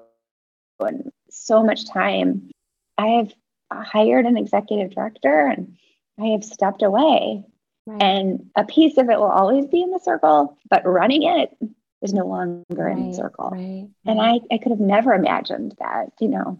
[0.80, 2.50] and so much time.
[2.98, 3.32] I have
[3.72, 5.76] hired an executive director and
[6.18, 7.44] I have stepped away.
[7.86, 8.02] Right.
[8.02, 11.56] And a piece of it will always be in the circle, but running it
[12.02, 13.50] is no longer in the circle.
[13.50, 13.88] Right.
[14.06, 16.58] And I, I could have never imagined that, you know.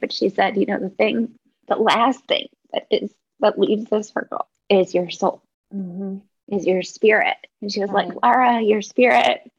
[0.00, 1.34] But she said, you know, the thing,
[1.68, 5.42] the last thing that is that leaves the circle is your soul,
[5.72, 6.22] Mhm.
[6.48, 7.36] is your spirit.
[7.60, 8.08] And she was Right.
[8.08, 9.50] like, Laura, your spirit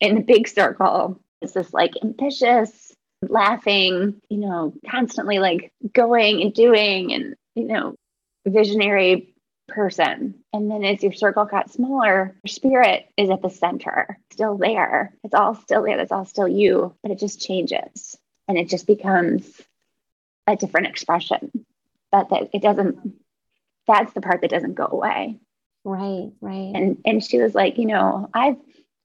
[0.00, 6.52] in the big circle is this like ambitious, laughing, you know, constantly like going and
[6.52, 7.94] doing and, you know,
[8.46, 9.34] visionary
[9.68, 10.34] person.
[10.52, 15.14] And then as your circle got smaller, your spirit is at the center, still there.
[15.24, 15.98] It's all still there.
[15.98, 19.62] It's all still you, but it just changes and it just becomes
[20.46, 21.64] a different expression.
[22.12, 22.98] But that it doesn't,
[23.86, 25.38] that's the part that doesn't go away.
[25.84, 26.30] Right.
[26.40, 26.72] Right.
[26.74, 28.56] And and she was like, you know, I've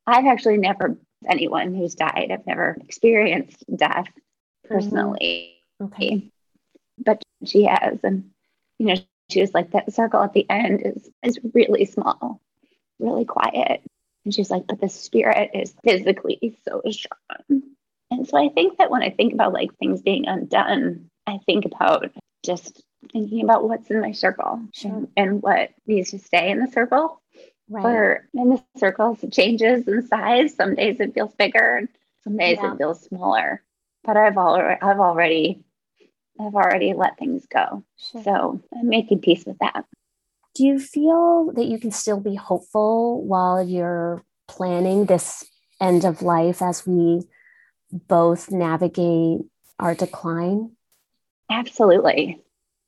[0.08, 0.98] I've actually never
[1.30, 2.30] anyone who's died.
[2.32, 4.74] I've never experienced death mm-hmm.
[4.74, 6.30] personally okay.
[6.98, 8.30] but she has and
[8.78, 8.96] you know
[9.30, 12.42] she was like that circle at the end is is really small
[13.00, 13.82] really quiet
[14.26, 17.62] and she's like but the spirit is physically so strong
[18.12, 21.66] and so i think that when i think about like things being undone i think
[21.66, 22.12] about
[22.44, 25.08] just thinking about what's in my circle Sure.
[25.18, 27.22] and, what needs to stay in the circle
[27.70, 27.86] Right.
[27.86, 31.90] or in the circles it changes in size some days it feels bigger and
[32.24, 32.74] some days Yeah.
[32.74, 33.64] it feels smaller
[34.04, 35.64] but i've already i've already
[36.40, 38.24] i've already let things go Sure.
[38.24, 39.86] so i'm making peace with that
[40.56, 45.46] Do you feel that you can still be hopeful while you're planning this
[45.80, 47.22] end of life as we
[47.92, 49.42] both navigate
[49.80, 50.72] our decline?
[51.52, 52.42] absolutely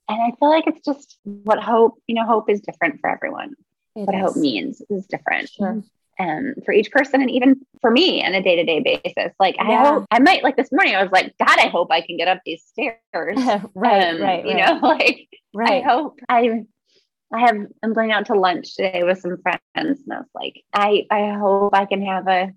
[0.08, 3.54] and i feel like it's just what hope you know hope is different for everyone.
[3.94, 5.82] It what hope means is different Sure.
[6.18, 9.32] um, for each person and even for me on a day-to-day basis.
[9.38, 12.00] Like i hope i might like this morning i was like god i hope i
[12.00, 12.96] can get up these stairs.
[13.74, 15.84] Right, Um, right, you right, know like right.
[15.84, 16.64] I hope I
[17.34, 20.62] I have I'm going out to lunch today with some friends and I was like,
[20.72, 22.52] I I hope I can have a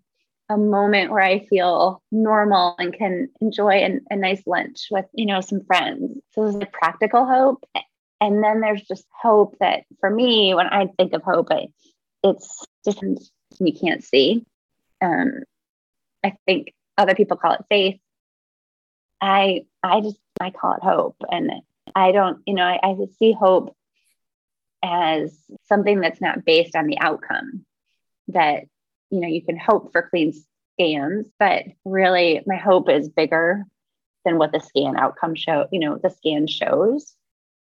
[0.49, 5.25] a moment where I feel normal and can enjoy an, a nice lunch with, you
[5.25, 6.19] know, some friends.
[6.31, 7.65] So there's like practical hope.
[8.21, 11.67] And then there's just hope that for me, when I think of hope, I,
[12.23, 13.03] it's just
[13.59, 14.45] you can't see.
[15.01, 15.43] Um,
[16.23, 17.99] I think other people call it faith.
[19.21, 21.17] I I just I call it hope.
[21.29, 21.51] And
[21.93, 23.75] I don't, you know, I, I see hope
[24.83, 25.37] as
[25.67, 27.65] something that's not based on the outcome.
[28.29, 28.63] That,
[29.09, 30.33] you know, you can hope for clean
[30.73, 33.63] scans, but really my hope is bigger
[34.23, 37.15] than what the scan outcome show, you know, the scan shows.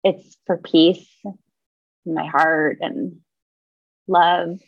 [0.04, 3.16] It's for peace in my heart and
[4.06, 4.60] love.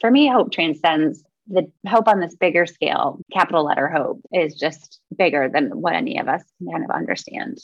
[0.00, 5.00] For me, hope transcends the hope on this bigger scale, capital letter hope, is just
[5.16, 7.58] bigger than what any of us can kind of understand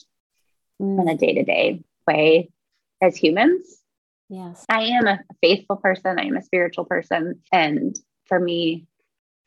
[0.81, 1.01] mm.
[1.01, 2.51] in a day to day way
[3.01, 3.83] as humans.
[4.29, 4.65] Yes.
[4.69, 7.41] I am a faithful person, I am a spiritual person.
[7.53, 7.99] And
[8.29, 8.87] for me,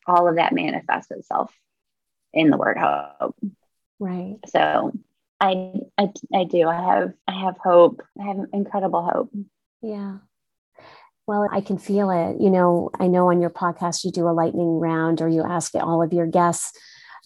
[0.06, 1.54] all of that manifests itself
[2.34, 3.36] in the word hope.
[4.00, 4.38] Right.
[4.48, 4.92] So
[5.40, 6.68] I, I I do.
[6.68, 8.02] I have I have hope.
[8.20, 9.32] I have incredible hope.
[9.82, 10.18] Yeah.
[11.28, 12.42] Well, I can feel it.
[12.42, 15.74] You know, I know on your podcast you do a lightning round or you ask
[15.76, 16.78] all of your guests,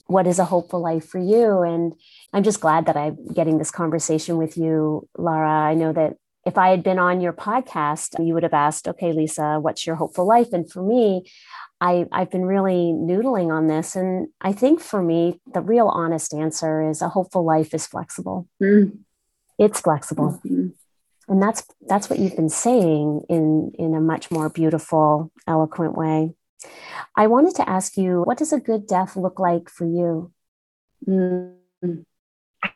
[0.07, 1.61] what is a hopeful life for you?
[1.61, 1.93] And
[2.33, 5.49] I'm just glad that I'm getting this conversation with you, Laura.
[5.49, 9.11] I know that if I had been on your podcast, you would have asked, okay,
[9.11, 10.53] Lisa, what's your hopeful life?
[10.53, 11.29] And for me,
[11.81, 13.95] I, I've been really noodling on this.
[13.95, 18.47] And I think for me, the real honest answer is a hopeful life is flexible.
[18.61, 18.99] Mm.
[19.57, 20.39] It's flexible.
[20.45, 20.67] Mm-hmm
[21.27, 26.33] and that's that's what you've been saying in in a much more beautiful eloquent way
[27.15, 30.31] i wanted to ask you what does a good death look like for you
[31.07, 31.53] mm,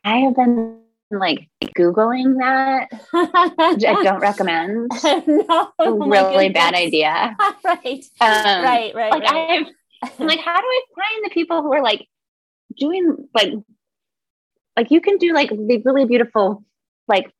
[0.04, 0.80] i have been
[1.12, 4.91] like googling that i don't recommend
[5.28, 7.36] no, oh really bad idea
[7.66, 9.66] right um, right right like right.
[10.03, 12.07] i've like how do i find the people who are like
[12.78, 13.53] doing like
[14.78, 16.64] like you can do like the really beautiful
[17.07, 17.32] like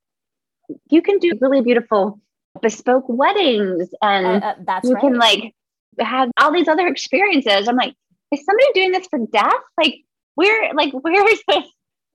[0.90, 2.20] you can do really beautiful
[2.62, 5.02] bespoke weddings and uh, uh, that's you right.
[5.02, 5.54] can like
[6.00, 7.68] have all these other experiences.
[7.68, 7.94] I'm like,
[8.32, 9.54] is somebody doing this for death?
[9.78, 9.96] Like,
[10.36, 11.66] where, like, where is this?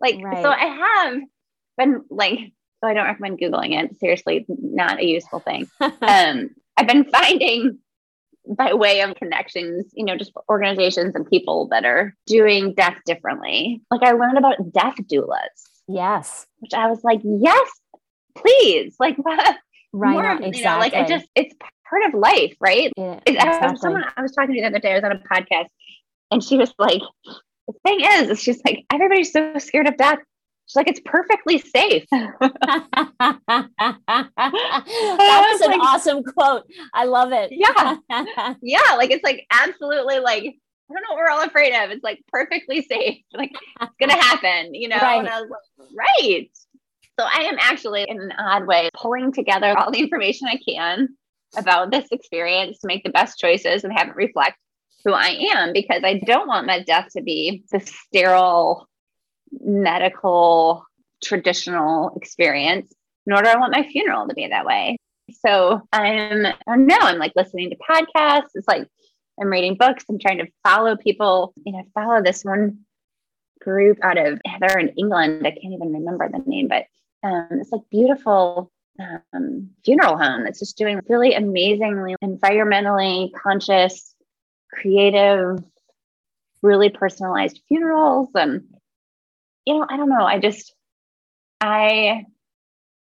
[0.00, 0.42] Like, right.
[0.42, 1.22] so I have
[1.76, 2.38] been like,
[2.82, 3.98] so I don't recommend Googling it.
[3.98, 5.68] Seriously, it's not a useful thing.
[5.80, 7.78] um, I've been finding
[8.46, 13.80] by way of connections, you know, just organizations and people that are doing death differently.
[13.90, 15.46] Like I learned about death doulas.
[15.88, 16.46] Yes.
[16.58, 17.70] Which I was like, yes,
[18.34, 19.16] please, like
[19.92, 20.58] right more, exactly.
[20.58, 21.54] You know, like it just it's
[21.88, 22.92] part of life, right?
[22.96, 23.68] Yeah, exactly.
[23.68, 25.68] I, someone I was talking to the other day, I was on a podcast,
[26.30, 27.02] and she was like,
[27.66, 30.18] "The thing is, she's like, everybody's so scared of death."
[30.66, 32.04] She's like, it's perfectly safe.
[32.10, 32.30] that
[35.20, 36.64] was an like, awesome quote.
[36.94, 37.50] I love it.
[37.52, 37.96] yeah.
[38.62, 38.94] Yeah.
[38.96, 41.90] Like, it's like absolutely like, I don't know what we're all afraid of.
[41.90, 43.18] It's like perfectly safe.
[43.34, 43.50] Like,
[43.80, 44.96] it's going to happen, you know?
[44.96, 45.22] Right.
[45.22, 45.42] Like,
[45.96, 46.48] right.
[47.18, 51.08] So I am actually, in an odd way, pulling together all the information I can
[51.56, 54.56] about this experience to make the best choices and have it reflect
[55.04, 58.88] who I am because I don't want my death to be the sterile
[59.62, 60.86] medical
[61.22, 62.92] traditional experience,
[63.26, 64.96] nor do I want my funeral to be that way.
[65.44, 68.50] So I'm, I don't know, I'm like listening to podcasts.
[68.54, 68.88] It's like
[69.40, 70.04] I'm reading books.
[70.08, 71.54] I'm trying to follow people.
[71.64, 72.80] You know, follow this one
[73.60, 75.46] group out of, they're in England.
[75.46, 76.84] I can't even remember the name, but
[77.22, 84.14] um, it's like beautiful um, funeral home that's just doing really amazingly environmentally conscious,
[84.70, 85.58] creative,
[86.62, 88.28] really personalized funerals.
[88.34, 88.64] And,
[89.66, 90.24] you know, I don't know.
[90.24, 90.74] I just,
[91.60, 92.24] I,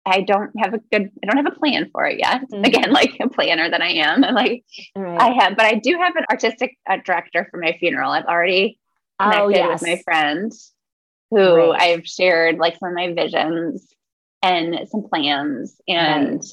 [0.06, 2.42] I don't have a good, I don't have a plan for it yet.
[2.42, 2.64] Mm-hmm.
[2.64, 4.24] Again, like a planner that I am.
[4.24, 4.64] And like
[4.96, 5.20] right.
[5.20, 8.12] I have, but I do have an artistic uh, director for my funeral.
[8.12, 8.80] I've already
[9.20, 9.82] oh, connected oh, yes.
[9.82, 10.74] with my friends
[11.32, 11.82] who right.
[11.82, 13.88] I've shared like some of my visions
[14.42, 15.80] and some plans.
[15.88, 16.46] And right.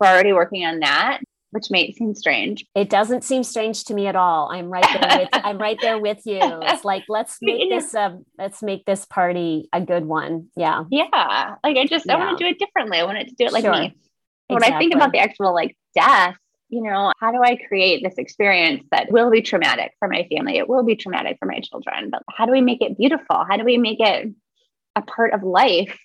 [0.00, 1.20] we're already working on that,
[1.56, 2.66] which may seem strange.
[2.74, 4.50] It doesn't seem strange to me at all.
[4.52, 6.38] I'm right there with I'm right there with you.
[6.42, 10.48] It's like let's make this a let's make this party a good one.
[10.54, 10.84] Yeah.
[10.90, 11.54] Yeah.
[11.64, 12.14] Like I just yeah.
[12.14, 12.98] I want to do it differently.
[12.98, 13.72] I want it to do it like sure.
[13.72, 13.96] me.
[14.48, 14.76] When exactly.
[14.76, 16.36] I think about the actual like death,
[16.68, 20.58] you know, how do I create this experience that will be traumatic for my family?
[20.58, 23.46] It will be traumatic for my children, but how do we make it beautiful?
[23.48, 24.28] How do we make it
[24.94, 25.98] a part of life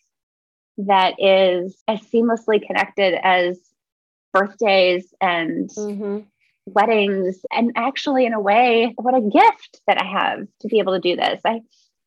[0.78, 3.60] that is as seamlessly connected as
[4.34, 6.20] birthdays and mm-hmm.
[6.66, 7.40] weddings.
[7.52, 11.00] And actually in a way what a gift that i have to be able to
[11.00, 11.42] do this.
[11.46, 11.62] I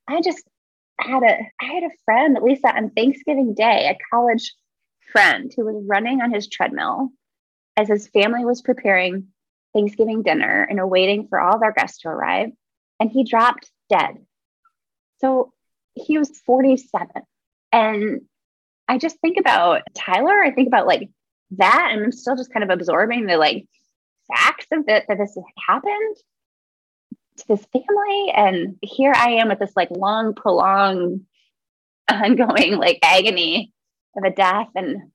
[0.09, 0.45] i just
[0.99, 4.55] had a i had a friend lisa on thanksgiving day a college
[5.13, 7.11] friend who was running on his treadmill
[7.77, 9.29] as his family was preparing
[9.75, 12.51] thanksgiving dinner and awaiting for all their guests to arrive.
[13.01, 14.19] And he dropped dead.
[15.21, 15.53] So
[15.95, 17.09] he was 47
[17.73, 18.21] and
[18.87, 20.43] I just think about Tyler.
[20.43, 21.09] I think about like
[21.53, 23.67] that, and I'm still just kind of absorbing the like
[24.33, 25.37] facts of that that this
[25.67, 26.17] happened
[27.39, 28.33] to this family.
[28.35, 31.23] And here I am with this like long, prolonged,
[32.11, 33.73] ongoing like agony
[34.17, 34.69] of a death.
[34.75, 35.11] And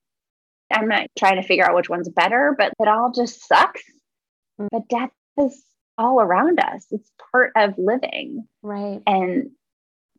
[0.71, 3.81] I'm not trying to figure out which one's better, but it all just sucks.
[4.59, 4.67] Mm.
[4.71, 5.63] But death is
[5.97, 6.85] all around us.
[6.91, 8.47] It's part of living.
[8.61, 9.01] Right.
[9.05, 9.51] And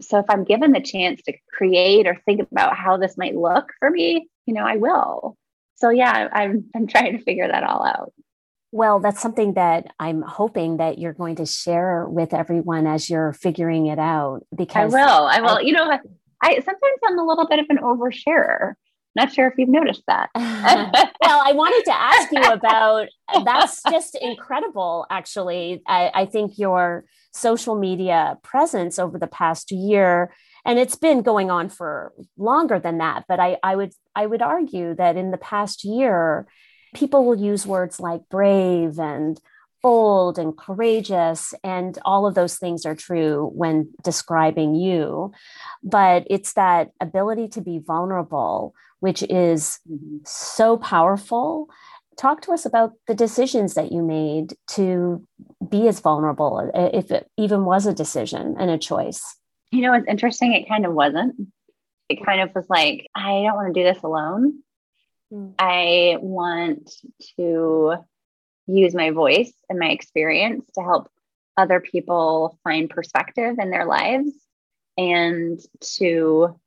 [0.01, 3.73] so if I'm given the chance to create or think about how this might look
[3.79, 5.37] for me, you know, I will.
[5.81, 8.12] So yeah, I'm I'm trying to figure that all out.
[8.72, 13.33] Well, that's something that I'm hoping that you're going to share with everyone as you're
[13.33, 14.47] figuring it out.
[14.57, 15.26] Because I will.
[15.26, 15.59] I will.
[15.59, 15.91] I, you know,
[16.43, 18.74] I sometimes I'm a little bit of an oversharer.
[19.16, 20.31] Not sure if you've noticed that.
[20.35, 23.09] well, I wanted to ask you about
[23.45, 25.83] that's just incredible, actually.
[25.89, 30.33] I, I think your social media presence over the past year
[30.65, 34.43] and it's been going on for longer than that but I, I would i would
[34.43, 36.47] argue that in the past year
[36.95, 39.41] people will use words like brave and
[39.83, 45.33] bold and courageous and all of those things are true when describing you.
[45.83, 50.19] But it's that ability to be vulnerable which is mm-hmm.
[50.25, 51.69] so powerful.
[52.17, 55.27] Talk to us about the decisions that you made to
[55.67, 59.37] be as vulnerable if it even was a decision and a choice
[59.71, 61.35] you know it's interesting it kind of wasn't
[62.09, 64.62] it kind of was like i don't want to do this alone
[65.33, 65.53] mm.
[65.59, 66.91] i want
[67.37, 67.95] to
[68.66, 71.11] use my voice and my experience to help
[71.57, 74.33] other people find perspective in their lives
[74.97, 76.59] and to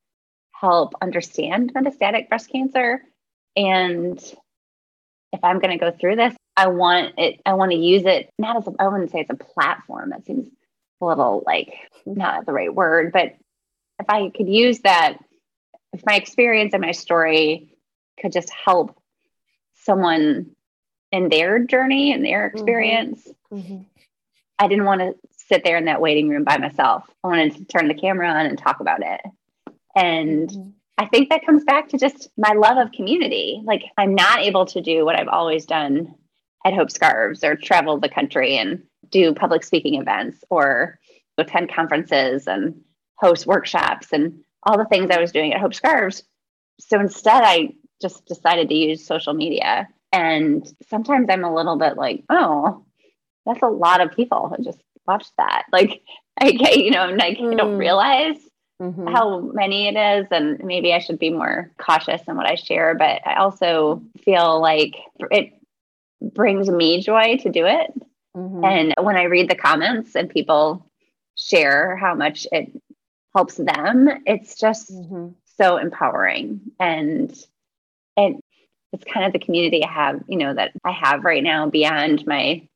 [0.51, 3.01] help understand metastatic breast cancer
[3.55, 4.19] and
[5.33, 8.29] if I'm going to go through this, I want it, I want to use it
[8.37, 10.11] not as a, I wouldn't say it's a platform.
[10.11, 10.47] That seems
[11.03, 11.73] a little like
[12.05, 13.35] not the right word, but
[13.99, 15.17] if I could use that,
[15.93, 17.75] if my experience and my story
[18.19, 18.97] could just help
[19.75, 20.51] someone
[21.11, 22.57] in their journey and their mm-hmm.
[22.57, 23.83] experience, mm-hmm.
[24.59, 25.15] I didn't want to
[25.47, 27.03] sit there in that waiting room by myself.
[27.23, 29.21] I wanted to turn the camera on and talk about it.
[29.95, 30.69] And mm-hmm.
[30.97, 33.61] I think that comes back to just my love of community.
[33.63, 36.15] Like I'm not able to do what I've always done
[36.65, 38.83] at Hope Scarves or travel the country and
[39.13, 40.99] do public speaking events or
[41.37, 42.81] attend conferences and
[43.15, 46.23] host workshops and all the things I was doing at Hope Scarves.
[46.79, 49.87] So instead, I just decided to use social media.
[50.11, 52.85] And sometimes I'm a little bit like, oh,
[53.45, 55.63] that's a lot of people who just watch that.
[55.71, 56.01] Like,
[56.39, 57.53] I, you know, like mm.
[57.53, 58.37] I don't realize
[58.81, 59.07] mm-hmm.
[59.07, 62.95] how many it is and maybe i should be more cautious in what i share
[62.95, 64.95] but i also feel like
[65.31, 65.53] it
[66.21, 67.93] brings me joy to do it
[68.35, 68.63] mm-hmm.
[68.63, 70.89] and when i read the comments and people
[71.35, 72.71] share how much it
[73.35, 75.29] helps them it's just mm-hmm.
[75.59, 77.31] so empowering and
[78.17, 78.37] it
[78.91, 82.25] it's kind of the community i have you know that i have right now beyond
[82.27, 82.67] my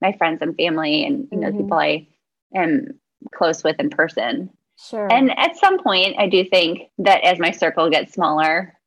[0.00, 1.58] my friends and family and you know mm-hmm.
[1.58, 2.06] people i
[2.54, 2.98] am
[3.34, 5.12] close with in person Sure.
[5.12, 8.78] And at some point, I do think that as my circle gets smaller,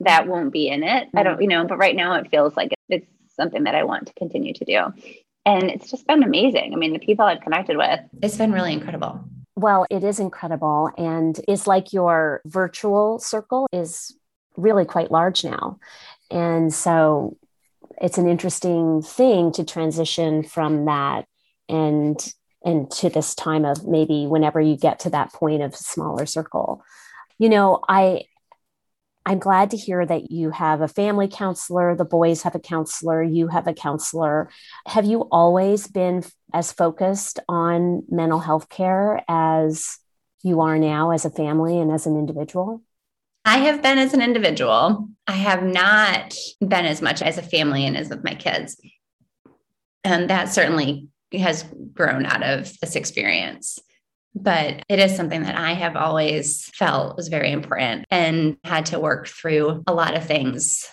[0.00, 1.08] that won't be in it.
[1.08, 1.18] Mm-hmm.
[1.18, 3.06] I don't, you know, but right now it feels like it's
[3.36, 4.92] something that I want to continue to do.
[5.46, 6.72] And it's just been amazing.
[6.74, 9.24] I mean, the people I've connected with, it's been really incredible.
[9.54, 10.90] Well, it is incredible.
[10.98, 14.14] And it's like your virtual circle is
[14.56, 15.78] really quite large now.
[16.30, 17.38] And so
[18.00, 21.26] it's an interesting thing to transition from that
[21.68, 22.34] and
[22.64, 26.82] and to this time of maybe whenever you get to that point of smaller circle
[27.38, 28.22] you know i
[29.26, 33.22] i'm glad to hear that you have a family counselor the boys have a counselor
[33.22, 34.48] you have a counselor
[34.86, 36.24] have you always been
[36.54, 39.98] as focused on mental health care as
[40.42, 42.82] you are now as a family and as an individual
[43.48, 45.08] I have been as an individual.
[45.28, 48.76] I have not been as much as a family and as with my kids.
[50.02, 53.78] And that certainly has grown out of this experience.
[54.38, 59.00] But it is something that I have always felt was very important and had to
[59.00, 60.86] work through a lot of things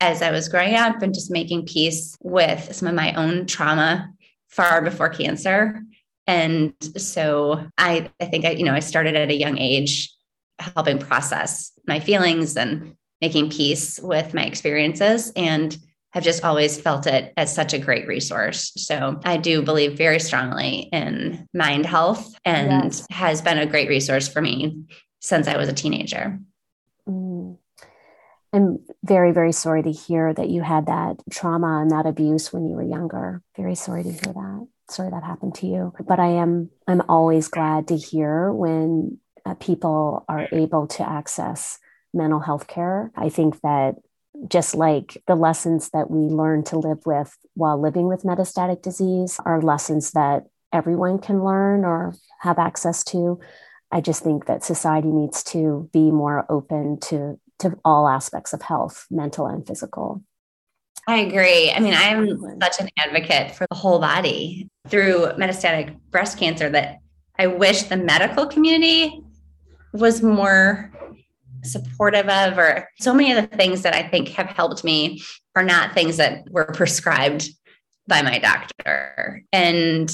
[0.00, 4.10] as I was growing up and just making peace with some of my own trauma
[4.48, 5.82] far before cancer.
[6.26, 10.10] And so I, I think I, you know, I started at a young age
[10.58, 15.32] helping process my feelings and making peace with my experiences.
[15.36, 15.76] And
[16.14, 18.72] have just always felt it as such a great resource.
[18.76, 23.04] So I do believe very strongly in mind health and yes.
[23.10, 24.84] has been a great resource for me
[25.20, 26.38] since I was a teenager.
[27.08, 27.58] Mm.
[28.52, 32.68] I'm very, very sorry to hear that you had that trauma and that abuse when
[32.68, 33.42] you were younger.
[33.56, 34.68] Very sorry to hear that.
[34.88, 35.92] Sorry that happened to you.
[36.06, 41.80] But I am I'm always glad to hear when uh, people are able to access
[42.12, 43.10] mental health care.
[43.16, 43.96] I think that
[44.48, 49.40] just like the lessons that we learn to live with while living with metastatic disease
[49.44, 53.40] are lessons that everyone can learn or have access to.
[53.90, 58.62] I just think that society needs to be more open to, to all aspects of
[58.62, 60.22] health, mental and physical.
[61.06, 61.70] I agree.
[61.70, 66.98] I mean, I'm such an advocate for the whole body through metastatic breast cancer that
[67.38, 69.22] I wish the medical community
[69.92, 70.90] was more
[71.64, 75.22] supportive of, or so many of the things that I think have helped me
[75.56, 77.48] are not things that were prescribed
[78.06, 79.42] by my doctor.
[79.52, 80.10] And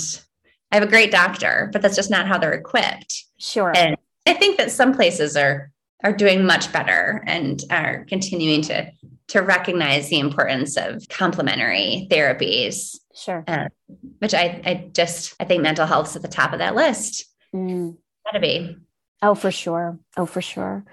[0.70, 3.24] I have a great doctor, but that's just not how they're equipped.
[3.38, 3.72] Sure.
[3.76, 3.96] And
[4.26, 5.70] I think that some places are
[6.02, 8.90] are doing much better and are continuing to
[9.28, 12.96] to recognize the importance of complementary therapies.
[13.14, 13.44] Sure.
[13.46, 13.68] Uh,
[14.18, 17.26] which I I just I think mental health's at the top of that list.
[17.54, 17.96] Mm.
[18.24, 18.76] Gotta be.
[19.22, 19.98] Oh, for sure.
[20.16, 20.84] Oh, for sure.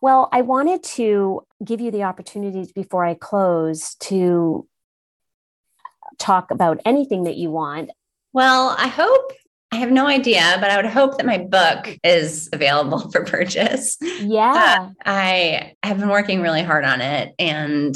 [0.00, 4.66] Well, I wanted to give you the opportunity before I close to
[6.18, 7.90] talk about anything that you want.
[8.32, 9.32] Well, I hope
[9.72, 13.98] I have no idea, but I would hope that my book is available for purchase.
[14.20, 14.76] Yeah.
[14.78, 17.94] Uh, I have been working really hard on it and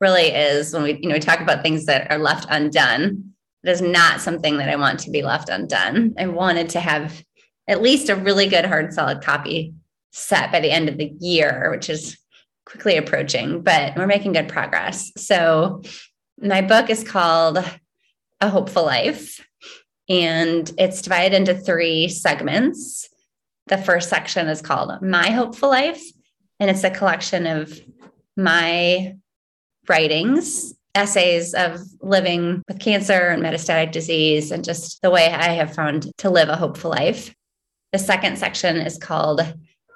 [0.00, 3.34] really is when we, you know, we talk about things that are left undone.
[3.64, 6.14] It is not something that I want to be left undone.
[6.16, 7.22] I wanted to have
[7.68, 9.74] at least a really good hard solid copy
[10.10, 12.16] set by the end of the year, which is
[12.64, 15.12] quickly approaching, but we're making good progress.
[15.16, 15.82] So
[16.40, 17.58] my book is called
[18.40, 19.46] A Hopeful Life,
[20.08, 23.08] and it's divided into three segments.
[23.66, 26.02] The first section is called My Hopeful Life,
[26.58, 27.78] and it's a collection of
[28.36, 29.16] my
[29.88, 35.74] writings, essays of living with cancer and metastatic disease, and just the way I have
[35.74, 37.34] found to live a hopeful life.
[37.92, 39.40] The second section is called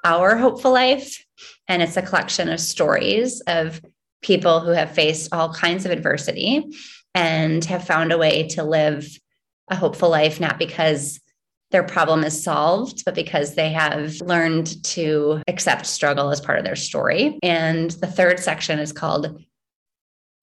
[0.02, 1.22] Our Hopeful Life,
[1.68, 3.82] and it's a collection of stories of
[4.22, 6.64] people who have faced all kinds of adversity
[7.14, 9.06] and have found a way to live
[9.70, 11.20] a hopeful life, not because
[11.70, 16.64] their problem is solved, but because they have learned to accept struggle as part of
[16.64, 17.38] their story.
[17.42, 19.42] And the third section is called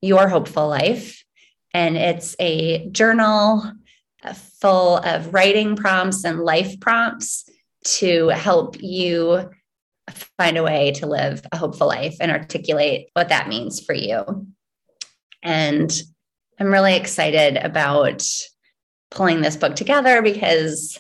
[0.02, 1.24] Your Hopeful Life.
[1.74, 3.72] And it's a journal
[4.24, 7.50] Uh, full of writing prompts and life prompts
[7.86, 9.50] to help you
[10.38, 14.46] find a way to live a hopeful life and articulate what that means for you.
[15.42, 15.90] And
[16.60, 18.24] I'm really excited about
[19.10, 21.00] pulling this book together because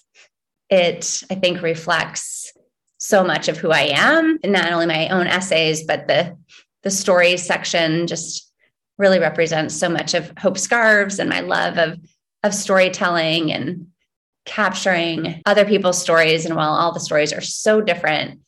[0.69, 2.53] it, I think, reflects
[2.99, 6.37] so much of who I am, and not only my own essays, but the
[6.83, 8.49] the stories section just
[8.97, 11.97] really represents so much of Hope Scarves and my love of
[12.43, 13.87] of storytelling and
[14.45, 16.45] capturing other people's stories.
[16.45, 18.39] And while all the stories are so different,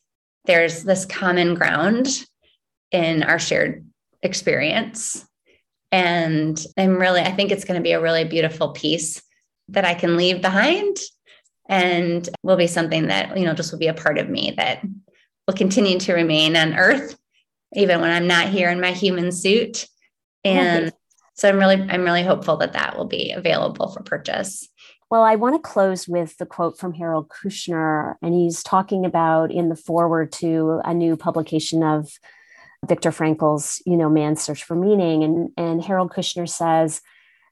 [0.46, 2.08] there's this common ground
[2.92, 3.86] in our shared
[4.24, 5.26] experience.
[5.92, 9.22] And I'm really, I think it's going to be a really beautiful piece
[9.70, 10.98] that I can leave behind
[11.68, 14.82] and will be something that, you know, just will be a part of me that
[15.48, 17.18] will continue to remain on earth,
[17.74, 19.88] even when I'm not here in my human suit.
[20.44, 20.92] And
[21.42, 24.70] so I'm really, I'm really hopeful that that will be available for purchase.
[25.10, 29.52] Well, I want to close with the quote from Harold Kushner, and he's talking about
[29.52, 32.12] in the foreword to a new publication of
[32.88, 35.24] Viktor Frankl's, you know, Man's Search for Meaning.
[35.24, 37.02] And, and Harold Kushner says,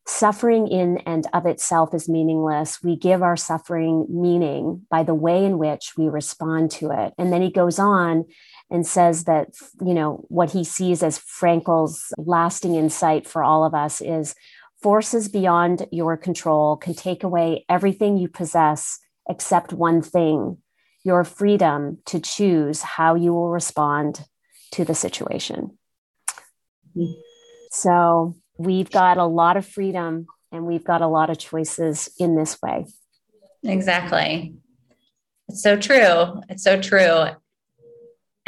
[0.05, 2.83] suffering in and of itself is meaningless.
[2.83, 7.13] We give our suffering meaning by the way in which we respond to it.
[7.17, 8.25] And then he goes on
[8.71, 9.49] and says that,
[9.81, 14.35] you know, what he sees as Frankl's lasting insight for all of us is
[14.81, 20.57] Forces beyond your control can take away everything you possess except one thing
[21.03, 24.25] your freedom to choose how you will respond
[24.71, 25.77] to the situation.
[27.71, 32.35] So we've got a lot of freedom and we've got a lot of choices in
[32.35, 32.85] this way.
[33.63, 34.55] Exactly.
[35.49, 36.41] It's so true.
[36.47, 37.27] It's so true.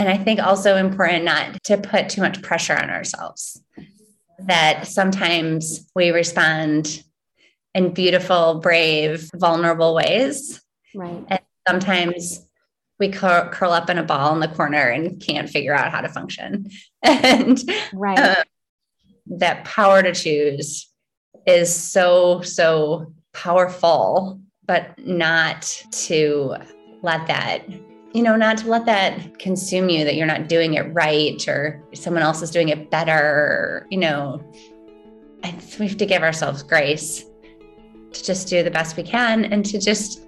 [0.01, 3.61] And I think also important not to put too much pressure on ourselves
[4.39, 7.03] that sometimes we respond
[7.75, 10.59] in beautiful, brave, vulnerable ways.
[10.95, 11.23] Right.
[11.27, 12.47] And sometimes
[12.97, 16.01] we curl, curl up in a ball in the corner and can't figure out how
[16.01, 16.71] to function.
[17.03, 17.61] And
[17.93, 18.17] right.
[18.17, 18.43] Uh,
[19.27, 20.89] that power to choose
[21.45, 25.61] is so, so powerful, but not
[25.91, 26.55] to
[27.03, 27.65] let that
[28.13, 31.81] you know, not to let that consume you that you're not doing it right or
[31.93, 33.87] someone else is doing it better.
[33.89, 34.43] You know,
[35.79, 37.25] we have to give ourselves grace
[38.11, 40.21] to just do the best we can and to just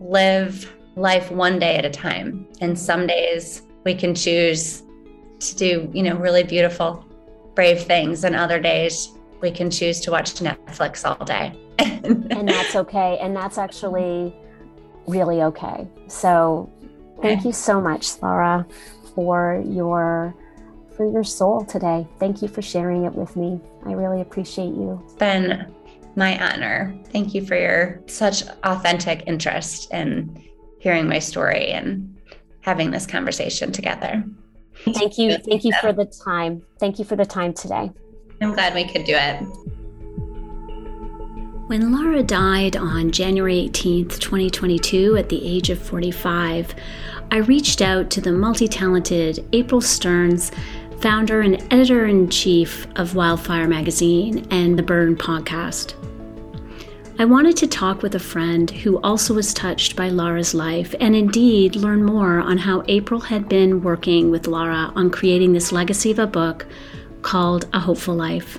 [0.00, 2.46] live life one day at a time.
[2.60, 4.82] And some days we can choose
[5.40, 7.04] to do, you know, really beautiful,
[7.54, 8.24] brave things.
[8.24, 9.10] And other days
[9.40, 11.56] we can choose to watch Netflix all day.
[11.78, 13.18] and that's okay.
[13.20, 14.34] And that's actually
[15.06, 15.88] really okay.
[16.08, 16.70] So
[17.20, 18.66] Thank you so much, Laura,
[19.14, 20.34] for your
[20.96, 22.06] for your soul today.
[22.18, 23.60] Thank you for sharing it with me.
[23.86, 25.00] I really appreciate you.
[25.04, 25.72] It's been
[26.16, 26.94] my honor.
[27.12, 30.44] Thank you for your such authentic interest in
[30.80, 32.16] hearing my story and
[32.60, 34.24] having this conversation together.
[34.92, 35.38] Thank you.
[35.38, 36.62] Thank you for the time.
[36.78, 37.90] Thank you for the time today.
[38.40, 39.77] I'm glad we could do it.
[41.68, 46.74] When Laura died on January 18th, 2022, at the age of 45,
[47.30, 50.50] I reached out to the multi talented April Stearns,
[51.02, 55.92] founder and editor in chief of Wildfire Magazine and the Burn podcast.
[57.18, 61.14] I wanted to talk with a friend who also was touched by Laura's life and
[61.14, 66.12] indeed learn more on how April had been working with Laura on creating this legacy
[66.12, 66.64] of a book
[67.20, 68.58] called A Hopeful Life.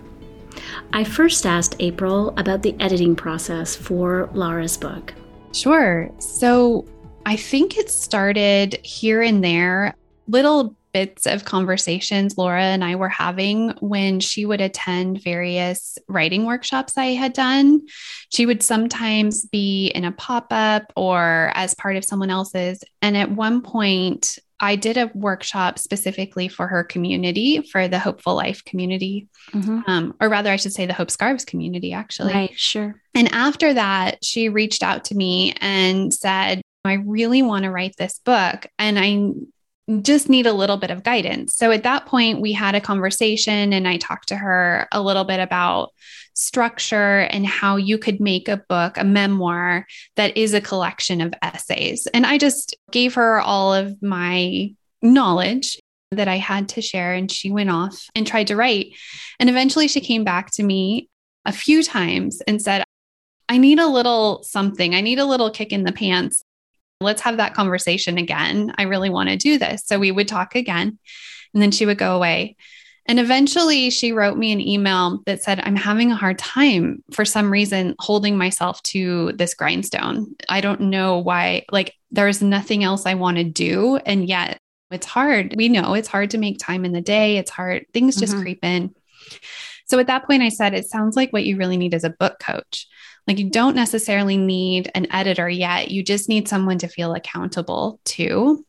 [0.94, 5.14] I first asked April about the editing process for Laura's book.
[5.54, 6.10] Sure.
[6.20, 6.86] So
[7.26, 9.96] I think it started here and there,
[10.28, 16.46] little bits of conversations Laura and I were having when she would attend various writing
[16.46, 17.82] workshops I had done.
[18.30, 22.84] She would sometimes be in a pop up or as part of someone else's.
[23.02, 28.36] And at one point, I did a workshop specifically for her community, for the Hopeful
[28.36, 29.80] Life community, mm-hmm.
[29.88, 32.34] um, or rather, I should say the Hope Scarves community, actually.
[32.34, 33.02] Right, sure.
[33.14, 37.96] And after that, she reached out to me and said, I really want to write
[37.98, 38.68] this book.
[38.78, 39.32] And I
[40.02, 41.56] just need a little bit of guidance.
[41.56, 45.24] So at that point, we had a conversation and I talked to her a little
[45.24, 45.90] bit about
[46.40, 49.86] structure and how you could make a book, a memoir
[50.16, 52.08] that is a collection of essays.
[52.14, 55.80] And I just gave her all of my knowledge
[56.12, 57.14] that I had to share.
[57.14, 58.94] And she went off and tried to write.
[59.40, 61.10] And eventually she came back to me
[61.46, 62.84] a few times and said,
[63.48, 64.96] I need a little something.
[64.96, 66.44] I need a little kick in the pants
[67.02, 68.74] let's have that conversation again.
[68.78, 69.84] I really want to do this.
[69.86, 71.00] So we would talk again.
[71.54, 72.58] And then she would go away.
[73.10, 77.26] And eventually she wrote me an email that said, I'm having a hard time for
[77.26, 80.36] some reason holding myself to this grindstone.
[80.48, 83.96] I don't know why, like, there's nothing else I want to do.
[83.96, 84.60] And yet
[84.92, 85.56] it's hard.
[85.58, 87.38] We know it's hard to make time in the day.
[87.38, 87.88] It's hard.
[87.96, 88.42] Things just mm-hmm.
[88.44, 88.94] creep in.
[89.88, 92.12] So at that point, I said, it sounds like what you really need is a
[92.12, 92.88] book coach.
[93.28, 95.90] Like you don't necessarily need an editor yet.
[95.90, 98.64] You just need someone to feel accountable to.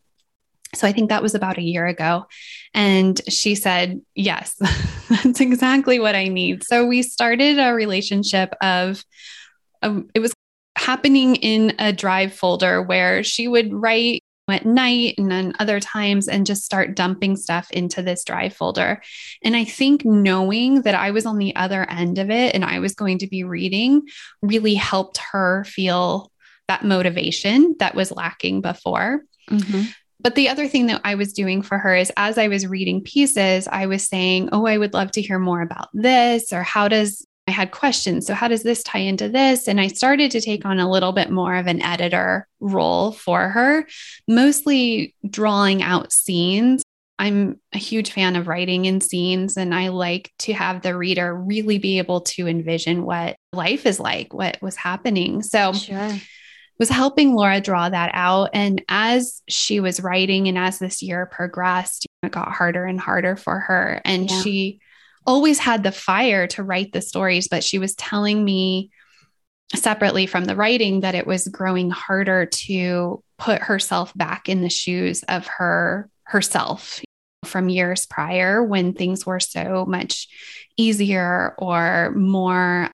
[0.75, 2.27] So I think that was about a year ago.
[2.75, 4.55] And she said, Yes,
[5.09, 6.65] that's exactly what I need.
[6.65, 9.05] So we started a relationship of,
[9.83, 10.33] um, it was
[10.77, 16.29] happening in a drive folder where she would write at night and then other times
[16.29, 19.01] and just start dumping stuff into this drive folder.
[19.43, 22.81] And I think knowing that I was on the other end of it and I
[22.81, 24.03] was going to be reading
[24.43, 26.31] really helped her feel
[26.69, 29.23] that motivation that was lacking before.
[29.51, 29.83] Mm-hmm.
[30.23, 33.03] But the other thing that I was doing for her is as I was reading
[33.03, 36.89] pieces, I was saying, Oh, I would love to hear more about this, or how
[36.89, 38.27] does I had questions.
[38.27, 39.67] So, how does this tie into this?
[39.67, 43.49] And I started to take on a little bit more of an editor role for
[43.49, 43.87] her,
[44.29, 46.85] mostly drawing out scenes.
[47.19, 51.35] I'm a huge fan of writing in scenes, and I like to have the reader
[51.35, 55.43] really be able to envision what life is like, what was happening.
[55.43, 56.13] So, sure.
[56.81, 58.51] Was helping Laura draw that out.
[58.55, 63.37] And as she was writing, and as this year progressed, it got harder and harder
[63.37, 64.01] for her.
[64.05, 64.41] And yeah.
[64.41, 64.81] she
[65.27, 68.91] always had the fire to write the stories, but she was telling me
[69.75, 74.71] separately from the writing that it was growing harder to put herself back in the
[74.71, 77.03] shoes of her herself
[77.45, 80.29] from years prior when things were so much
[80.77, 82.91] easier or more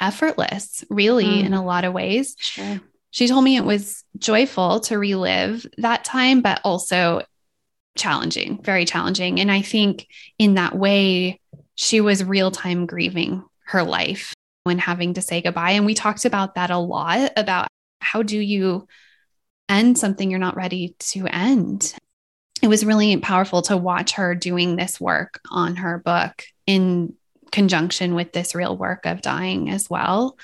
[0.00, 1.44] effortless really mm.
[1.44, 2.80] in a lot of ways sure.
[3.10, 7.22] She told me it was joyful to relive that time but also
[7.96, 10.06] challenging very challenging and i think
[10.38, 11.40] in that way
[11.74, 14.34] she was real time grieving her life
[14.64, 15.72] when having to say goodbye.
[15.72, 17.68] And we talked about that a lot about
[18.00, 18.86] how do you
[19.68, 21.94] end something you're not ready to end.
[22.62, 27.14] It was really powerful to watch her doing this work on her book in
[27.50, 30.36] conjunction with this real work of dying as well.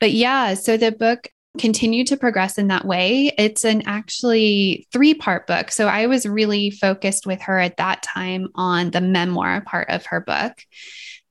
[0.00, 3.32] But yeah, so the book continued to progress in that way.
[3.38, 5.70] It's an actually three part book.
[5.70, 10.06] So I was really focused with her at that time on the memoir part of
[10.06, 10.52] her book.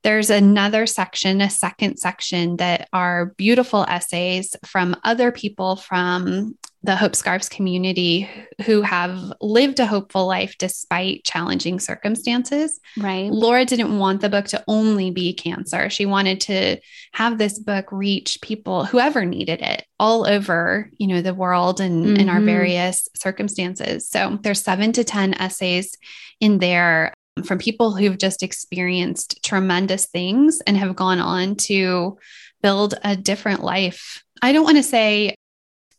[0.02, 6.96] There's another section, a second section that are beautiful essays from other people from the
[6.96, 8.28] Hope Scarves community
[8.66, 12.80] who have lived a hopeful life despite challenging circumstances.
[12.98, 13.30] Right.
[13.30, 15.88] Laura didn't want the book to only be cancer.
[15.90, 16.78] She wanted to
[17.12, 22.04] have this book reach people, whoever needed it, all over, you know, the world and
[22.04, 22.16] mm-hmm.
[22.16, 24.08] in our various circumstances.
[24.08, 25.96] So there's seven to 10 essays
[26.40, 27.14] in there
[27.44, 32.18] from people who've just experienced tremendous things and have gone on to
[32.60, 34.22] build a different life.
[34.42, 35.36] I don't want to say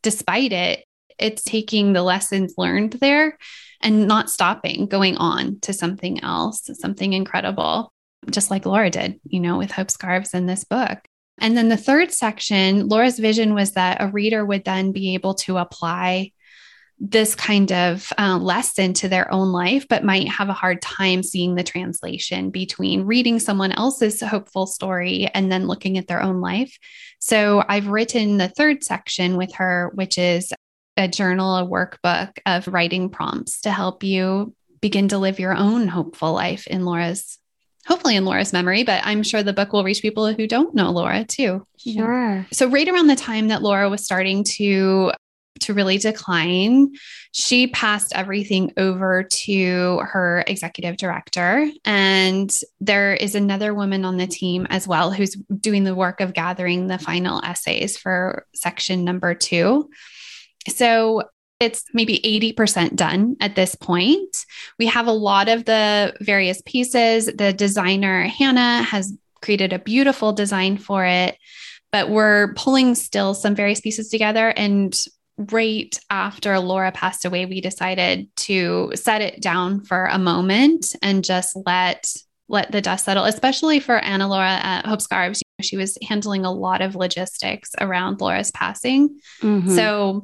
[0.04, 0.86] despite it,
[1.18, 3.38] it's taking the lessons learned there
[3.82, 7.92] and not stopping, going on to something else, something incredible,
[8.30, 11.00] just like Laura did, you know, with Hope Scarves in this book.
[11.40, 15.34] And then the third section, Laura's vision was that a reader would then be able
[15.36, 16.32] to apply
[17.00, 21.22] this kind of uh, lesson to their own life, but might have a hard time
[21.22, 26.40] seeing the translation between reading someone else's hopeful story and then looking at their own
[26.40, 26.78] life.
[27.24, 30.52] So I've written the third section with her, which is
[30.98, 35.88] a journal, a workbook of writing prompts to help you begin to live your own
[35.88, 37.40] hopeful life in Laura's
[37.86, 40.92] hopefully in Laura's memory, but I'm sure the book will reach people who don't know
[40.92, 41.66] Laura too.
[41.78, 42.46] Sure.
[42.52, 45.14] So right around the time that Laura was starting to
[45.62, 46.94] to really decline,
[47.32, 51.70] she passed everything over to her executive director.
[51.86, 56.34] And there is another woman on the team as well who's doing the work of
[56.34, 59.90] gathering the final essays for section number two.
[60.70, 61.24] So
[61.60, 62.20] it's maybe
[62.58, 64.46] 80% done at this point.
[64.78, 67.28] We have a lot of the various pieces.
[67.28, 71.38] The designer, Hannah, has created a beautiful design for it,
[71.92, 74.50] but we're pulling still some various pieces together.
[74.50, 74.94] And
[75.38, 81.24] right after Laura passed away, we decided to set it down for a moment and
[81.24, 82.12] just let
[82.50, 85.42] let the dust settle, especially for Anna Laura at Hope Scarves.
[85.62, 89.18] She was handling a lot of logistics around Laura's passing.
[89.42, 89.76] Mm-hmm.
[89.76, 90.24] So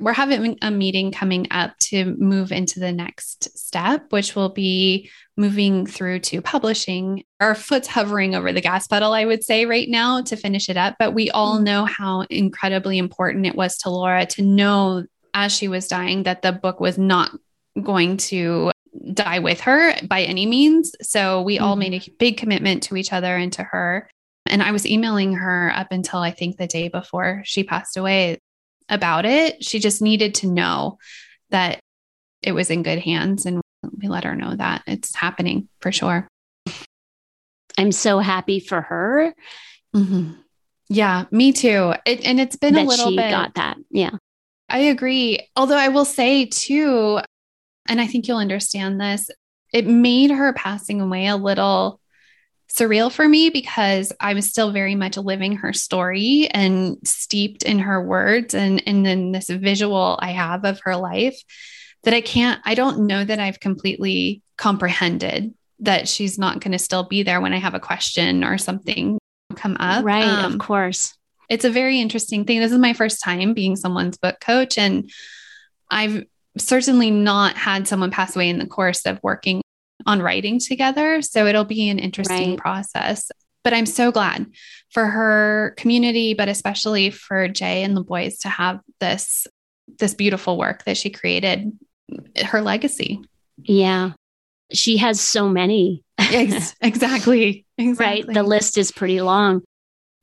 [0.00, 5.10] we're having a meeting coming up to move into the next step, which will be
[5.36, 7.24] moving through to publishing.
[7.40, 10.76] Our foot's hovering over the gas pedal, I would say, right now to finish it
[10.76, 10.96] up.
[10.98, 11.64] But we all mm-hmm.
[11.64, 15.04] know how incredibly important it was to Laura to know
[15.34, 17.30] as she was dying that the book was not
[17.80, 18.72] going to
[19.12, 20.92] die with her by any means.
[21.02, 22.14] So we all made a mm-hmm.
[22.18, 24.10] big commitment to each other and to her.
[24.46, 28.38] And I was emailing her up until I think the day before she passed away
[28.88, 29.64] about it.
[29.64, 30.98] She just needed to know
[31.50, 31.80] that
[32.42, 33.46] it was in good hands.
[33.46, 33.60] And
[33.96, 36.28] we let her know that it's happening for sure.
[37.76, 39.34] I'm so happy for her.
[39.94, 40.32] Mm-hmm.
[40.88, 41.94] Yeah, me too.
[42.06, 43.30] It, and it's been that a little she bit.
[43.30, 43.76] got that.
[43.90, 44.10] Yeah.
[44.68, 45.48] I agree.
[45.56, 47.20] Although I will say too,
[47.88, 49.30] and I think you'll understand this,
[49.72, 52.00] it made her passing away a little
[52.78, 58.02] surreal for me because I'm still very much living her story and steeped in her
[58.02, 61.40] words and, and then this visual I have of her life
[62.04, 66.78] that I can't, I don't know that I've completely comprehended that she's not going to
[66.78, 69.18] still be there when I have a question or something
[69.56, 70.04] come up.
[70.04, 71.16] Right, um, of course.
[71.48, 72.60] It's a very interesting thing.
[72.60, 75.10] This is my first time being someone's book coach and
[75.90, 76.24] I've
[76.58, 79.62] certainly not had someone pass away in the course of working
[80.06, 81.22] on writing together.
[81.22, 82.58] So it'll be an interesting right.
[82.58, 83.30] process.
[83.64, 84.46] But I'm so glad
[84.90, 89.46] for her community, but especially for Jay and the boys to have this
[89.98, 91.72] this beautiful work that she created,
[92.44, 93.20] her legacy.
[93.62, 94.12] Yeah.
[94.72, 96.04] She has so many.
[96.18, 97.64] exactly.
[97.80, 98.24] Exactly.
[98.24, 98.34] Right.
[98.34, 99.62] The list is pretty long.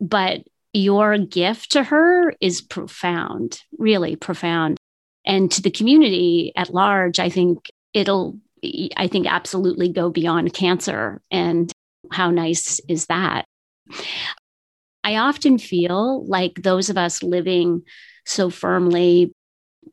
[0.01, 0.41] But
[0.73, 4.77] your gift to her is profound, really profound.
[5.25, 8.37] And to the community at large, I think it'll
[8.97, 11.21] I think, absolutely go beyond cancer.
[11.31, 11.71] And
[12.11, 13.45] how nice is that?
[15.03, 17.83] I often feel like those of us living
[18.25, 19.33] so firmly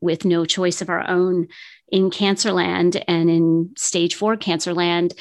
[0.01, 1.47] with no choice of our own
[1.89, 5.13] in Cancerland and in stage four Cancerland,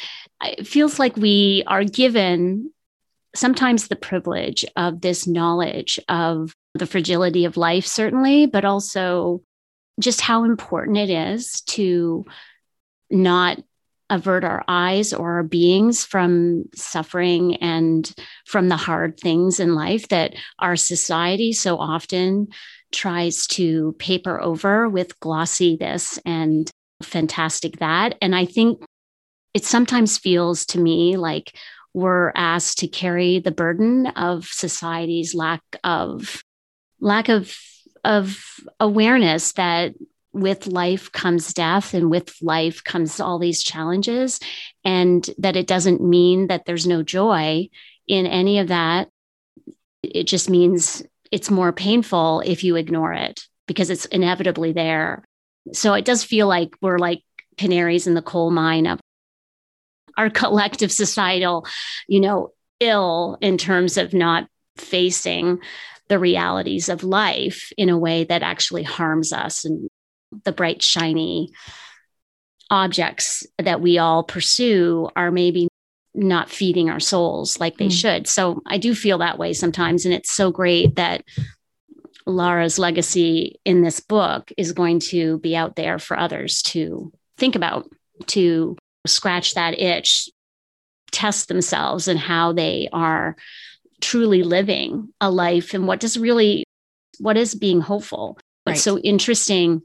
[0.43, 2.73] it feels like we are given
[3.35, 9.43] sometimes the privilege of this knowledge of the fragility of life, certainly, but also
[10.01, 12.25] just how important it is to
[13.13, 13.59] not
[14.11, 18.13] avert our eyes or our beings from suffering and
[18.45, 22.49] from the hard things in life that our society so often
[22.93, 26.71] tries to paper over with glossy this and
[27.03, 28.17] fantastic that.
[28.21, 28.85] And I think
[29.55, 31.57] it sometimes feels to me like
[31.95, 36.43] we're asked to carry the burden of society's lack of
[37.01, 37.57] lack of
[38.05, 38.43] of
[38.81, 39.95] awareness that
[40.33, 44.41] with life comes death and with life comes all these challenges
[44.85, 47.69] and that it doesn't mean that there's no joy
[48.09, 49.09] in any of that.
[50.03, 55.25] It just means it's more painful if you ignore it because it's inevitably there.
[55.73, 57.23] So it does feel like we're like
[57.57, 59.01] canaries in the coal mine of
[60.17, 61.67] our collective societal
[62.09, 65.59] you know ill in terms of not facing
[66.09, 69.89] the realities of life in a way that actually harms us and
[70.45, 71.51] the bright, shiny
[72.71, 75.69] objects that we all pursue are maybe
[76.15, 77.93] not feeding our souls like they mm.
[77.93, 78.27] should.
[78.27, 80.05] So I do feel that way sometimes.
[80.05, 81.25] And it's so great that
[82.27, 87.57] Laura's legacy in this book is going to be out there for others to think
[87.57, 87.91] about,
[88.29, 88.77] to
[89.07, 90.29] scratch that itch,
[91.11, 93.37] test themselves and how they are
[94.01, 96.65] truly living a life and what does really
[97.19, 98.83] what is being hopeful what's right.
[98.95, 99.83] so interesting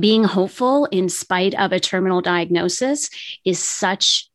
[0.00, 3.10] being hopeful in spite of a terminal diagnosis
[3.44, 4.28] is such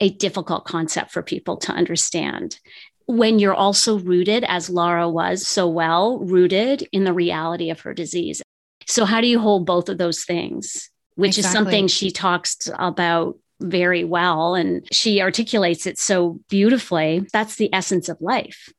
[0.00, 2.58] a difficult concept for people to understand
[3.06, 7.94] when you're also rooted as Laura was so well rooted in the reality of her
[7.94, 8.42] disease
[8.86, 11.48] so how do you hold both of those things which exactly.
[11.48, 17.26] is something she talks about very well and she articulates it so beautifully.
[17.32, 18.72] That's the essence of life.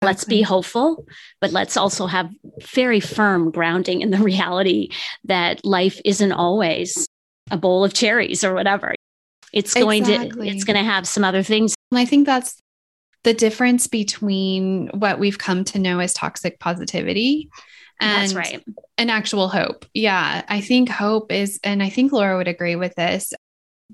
[0.00, 1.06] Let's be hopeful,
[1.40, 2.30] but let's also have
[2.72, 4.90] very firm grounding in the reality
[5.24, 7.08] that life isn't always
[7.50, 8.94] a bowl of cherries or whatever.
[9.52, 10.48] It's going exactly.
[10.48, 11.74] to it's going to have some other things.
[11.92, 12.60] I think that's
[13.24, 17.48] the difference between what we've come to know as toxic positivity
[18.00, 18.64] and That's right.
[18.96, 19.84] an actual hope.
[19.92, 23.32] Yeah, I think hope is, and I think Laura would agree with this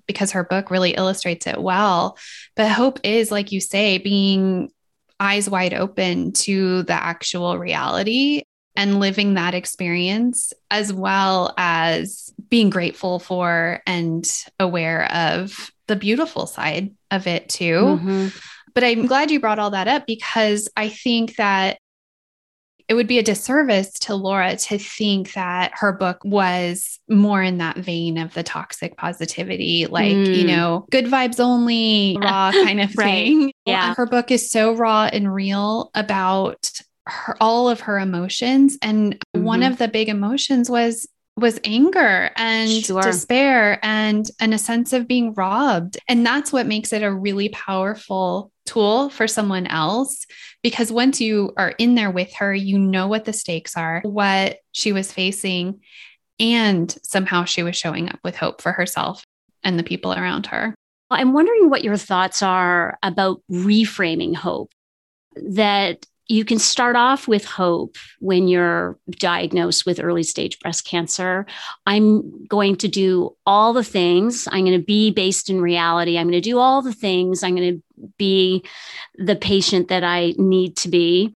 [0.07, 2.19] because her book really illustrates it well.
[2.55, 4.71] But hope is, like you say, being
[5.21, 8.43] eyes wide open to the actual reality
[8.77, 16.47] and living that experience, as well as being grateful for and aware of the beautiful
[16.47, 17.81] side of it too.
[17.81, 18.29] Mm-hmm.
[18.75, 21.79] But I'm glad you brought all that up because I think that
[22.89, 27.59] it would be a disservice to Laura to think that her book was more in
[27.59, 30.37] that vein of the toxic positivity, like, mm.
[30.37, 33.07] you know, good vibes only, raw kind of right.
[33.07, 33.53] thing.
[33.65, 33.95] Yeah.
[33.95, 36.71] Her book is so raw and real about
[37.07, 38.77] her, all of her emotions.
[38.83, 39.45] And mm-hmm.
[39.45, 43.03] one of the big emotions was was anger and sure.
[43.03, 47.49] despair and and a sense of being robbed and that's what makes it a really
[47.49, 50.27] powerful tool for someone else
[50.63, 54.59] because once you are in there with her you know what the stakes are what
[54.73, 55.81] she was facing
[56.39, 59.25] and somehow she was showing up with hope for herself
[59.65, 60.73] and the people around her
[61.11, 64.71] i'm wondering what your thoughts are about reframing hope
[65.35, 71.45] that you can start off with hope when you're diagnosed with early stage breast cancer.
[71.87, 74.49] I'm going to do all the things.
[74.51, 76.17] I'm going to be based in reality.
[76.17, 77.43] I'm going to do all the things.
[77.43, 78.65] I'm going to be
[79.17, 81.35] the patient that I need to be.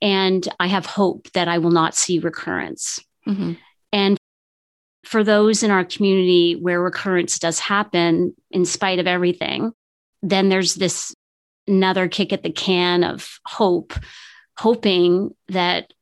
[0.00, 3.00] And I have hope that I will not see recurrence.
[3.26, 3.54] Mm-hmm.
[3.92, 4.16] And
[5.04, 9.72] for those in our community where recurrence does happen in spite of everything,
[10.22, 11.14] then there's this
[11.68, 13.92] another kick at the can of hope,
[14.56, 15.92] hoping that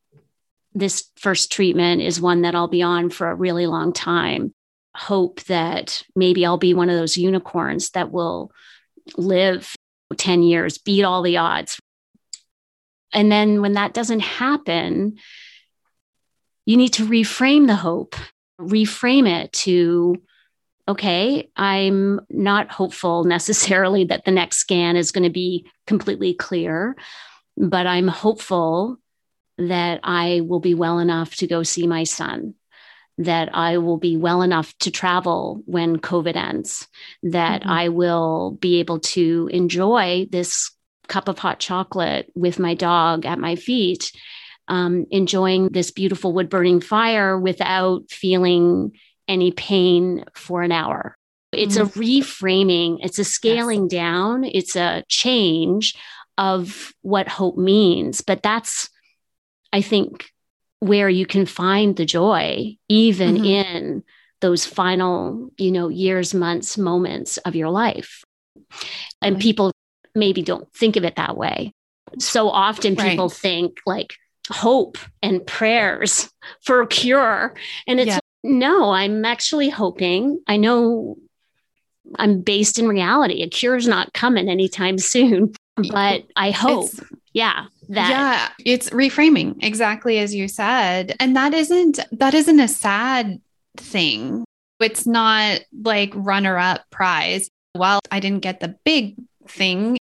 [0.74, 4.54] this first treatment is one that I'll be on for a really long time.
[4.94, 8.50] Hope that maybe I'll be one of those unicorns that will
[9.16, 9.74] live
[10.16, 11.78] 10 years, beat all the odds.
[13.12, 15.16] And then when that doesn't happen,
[16.66, 18.16] you need to reframe the hope,
[18.60, 20.16] reframe it to
[20.88, 26.96] okay, I'm not hopeful necessarily that the next scan is going to be completely clear,
[27.56, 28.98] but I'm hopeful
[29.58, 32.54] that I will be well enough to go see my son,
[33.18, 36.86] that I will be well enough to travel when COVID ends,
[37.22, 37.70] that mm-hmm.
[37.70, 40.70] I will be able to enjoy this
[41.08, 44.12] cup of hot chocolate with my dog at my feet.
[44.68, 48.90] Um, enjoying this beautiful wood burning fire without feeling
[49.28, 51.16] any pain for an hour.
[51.52, 52.00] It's mm-hmm.
[52.00, 53.90] a reframing, it's a scaling yes.
[53.90, 55.94] down, it's a change
[56.38, 58.20] of what hope means.
[58.20, 58.90] But that's,
[59.72, 60.30] I think,
[60.80, 63.44] where you can find the joy, even mm-hmm.
[63.44, 64.04] in
[64.40, 68.22] those final, you know, years, months, moments of your life.
[69.22, 69.72] And people
[70.14, 71.72] maybe don't think of it that way.
[72.18, 73.36] So often people right.
[73.36, 74.16] think like
[74.50, 76.30] hope and prayers
[76.62, 77.54] for a cure.
[77.86, 78.18] And it's yeah.
[78.46, 80.40] No, I'm actually hoping.
[80.46, 81.16] I know
[82.16, 83.42] I'm based in reality.
[83.42, 85.52] A cure is not coming anytime soon,
[85.90, 87.00] but I hope, it's,
[87.32, 92.68] yeah, that yeah, it's reframing exactly as you said, and that isn't that isn't a
[92.68, 93.40] sad
[93.76, 94.44] thing.
[94.80, 97.48] It's not like runner up prize.
[97.74, 99.16] Well, I didn't get the big
[99.48, 99.98] thing.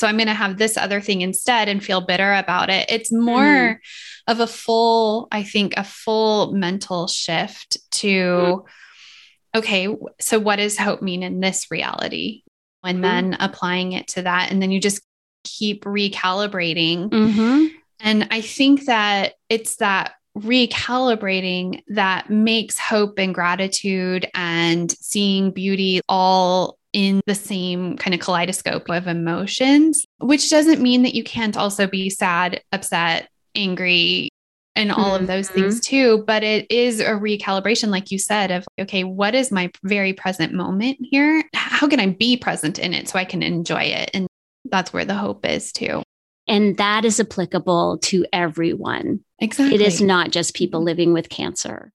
[0.00, 2.90] So I'm going to have this other thing instead and feel bitter about it.
[2.90, 3.78] It's more mm.
[4.26, 8.64] of a full, I think, a full mental shift to, mm.
[9.54, 12.44] okay, so what does hope mean in this reality?
[12.82, 13.02] And mm.
[13.02, 14.50] then applying it to that.
[14.50, 15.02] And then you just
[15.44, 17.10] keep recalibrating.
[17.10, 17.66] Mm-hmm.
[18.00, 26.00] And I think that it's that recalibrating that makes hope and gratitude and seeing beauty
[26.08, 31.56] all in the same kind of kaleidoscope of emotions, which doesn't mean that you can't
[31.56, 34.30] also be sad, upset, angry,
[34.76, 35.22] and all mm-hmm.
[35.22, 35.96] of those things mm-hmm.
[35.96, 36.24] too.
[36.26, 40.52] But it is a recalibration, like you said, of okay, what is my very present
[40.52, 41.42] moment here?
[41.54, 44.10] How can I be present in it so I can enjoy it?
[44.14, 44.26] And
[44.64, 46.02] that's where the hope is too.
[46.48, 49.20] And that is applicable to everyone.
[49.38, 49.74] Exactly.
[49.74, 51.92] It is not just people living with cancer.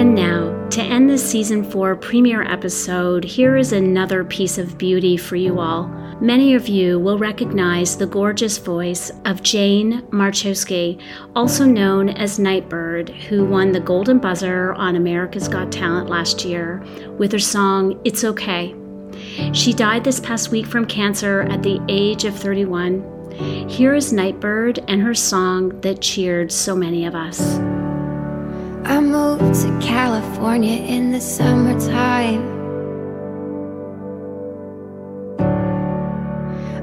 [0.00, 5.18] And now, to end this season four premiere episode, here is another piece of beauty
[5.18, 5.88] for you all.
[6.22, 10.98] Many of you will recognize the gorgeous voice of Jane Marczewski,
[11.36, 16.82] also known as Nightbird, who won the Golden Buzzer on America's Got Talent last year
[17.18, 18.74] with her song It's Okay.
[19.52, 23.68] She died this past week from cancer at the age of 31.
[23.68, 27.60] Here is Nightbird and her song that cheered so many of us.
[28.84, 32.42] I moved to California in the summertime.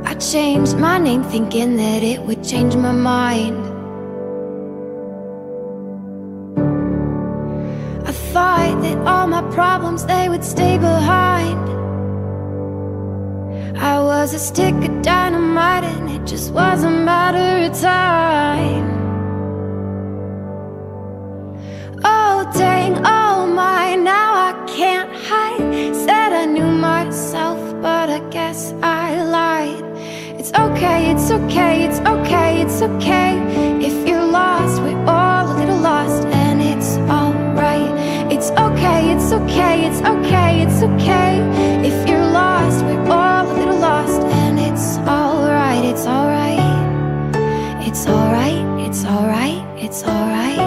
[0.06, 3.58] I changed my name thinking that it would change my mind.
[8.08, 11.68] I thought that all my problems they would stay behind.
[13.78, 19.07] I was a stick of dynamite and it just was a matter of time.
[22.04, 25.96] Oh dang, oh my, now I can't hide.
[25.96, 29.84] Said I knew myself, but I guess I lied.
[30.40, 33.32] It's okay, it's okay, it's okay, it's okay.
[33.86, 37.92] If you're lost, we're all a little lost, and it's alright.
[38.32, 41.42] It's okay, it's okay, it's okay, it's okay.
[41.88, 46.62] If you're lost, we're all a little lost, and it's alright, it's alright.
[47.88, 50.67] It's alright, it's alright, it's alright.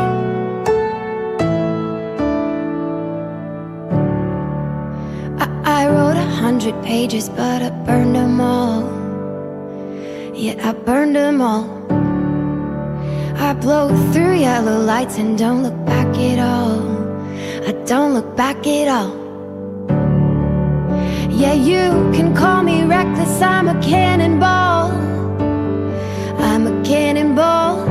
[6.60, 8.82] Hundred pages, but I burned them all.
[10.34, 11.64] Yeah, I burned them all.
[13.36, 16.82] I blow through yellow lights and don't look back at all.
[17.66, 19.16] I don't look back at all.
[21.30, 24.90] Yeah, you can call me reckless, I'm a cannonball.
[26.48, 27.86] I'm a cannonball.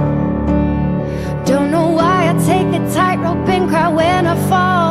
[1.44, 4.89] Don't know why I take a tightrope and cry when I fall.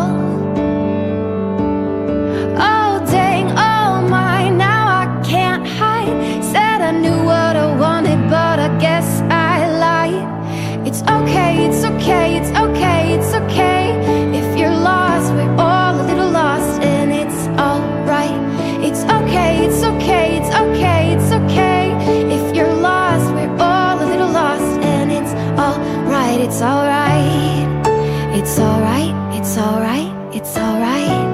[12.09, 13.93] Okay, it's okay, it's okay.
[14.33, 18.41] If you're lost, we're all a little lost, and it's alright.
[18.83, 21.93] It's okay, it's okay, it's okay, it's okay.
[22.33, 27.69] If you're lost, we're all a little lost, and it's alright, it's alright.
[28.35, 31.29] It's alright, it's alright, it's alright.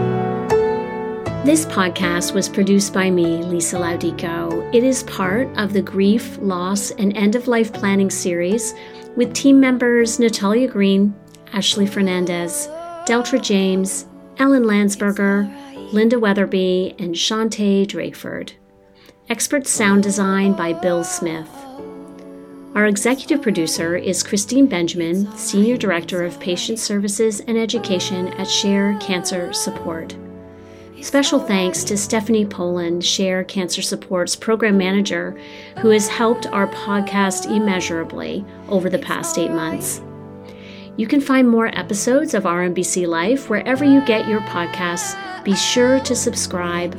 [1.45, 4.75] This podcast was produced by me, Lisa Laudico.
[4.75, 8.75] It is part of the Grief, Loss, and End of Life Planning series
[9.17, 11.15] with team members Natalia Green,
[11.53, 12.69] Ashley Fernandez,
[13.07, 14.07] Deltra James,
[14.39, 15.53] Ellen Landsberger,
[15.93, 18.53] Linda Weatherby, and Shantae Drakeford.
[19.29, 21.49] Expert sound design by Bill Smith.
[22.75, 28.99] Our executive producer is Christine Benjamin, Senior Director of Patient Services and Education at Share
[29.01, 30.17] Cancer Support.
[31.05, 35.39] Special thanks to Stephanie Poland, Share Cancer Support's program manager,
[35.81, 40.01] who has helped our podcast immeasurably over the past eight months.
[40.97, 45.15] You can find more episodes of Our MBC Life wherever you get your podcasts.
[45.45, 46.95] Be sure to subscribe,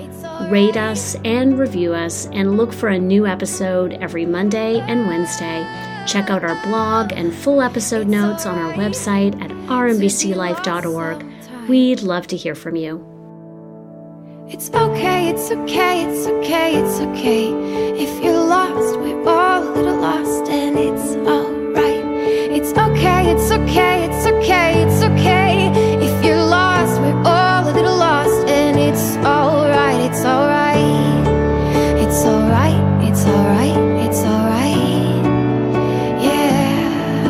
[0.52, 5.66] rate us, and review us, and look for a new episode every Monday and Wednesday.
[6.06, 11.26] Check out our blog and full episode notes on our website at ourmbclife.org.
[11.68, 13.15] We'd love to hear from you.
[14.48, 17.50] It's okay, it's okay, it's okay, it's okay.
[17.98, 22.06] If you're lost, we're all a little lost, and it's alright.
[22.54, 25.72] It's okay, it's okay, it's okay, it's okay.
[26.00, 30.76] If you're lost, we're all a little lost, and it's alright, it's alright.
[31.98, 35.26] It's alright, it's alright, it's alright.
[36.22, 37.30] Yeah.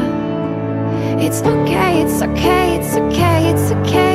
[1.21, 4.14] It's okay, it's okay, it's okay, it's okay.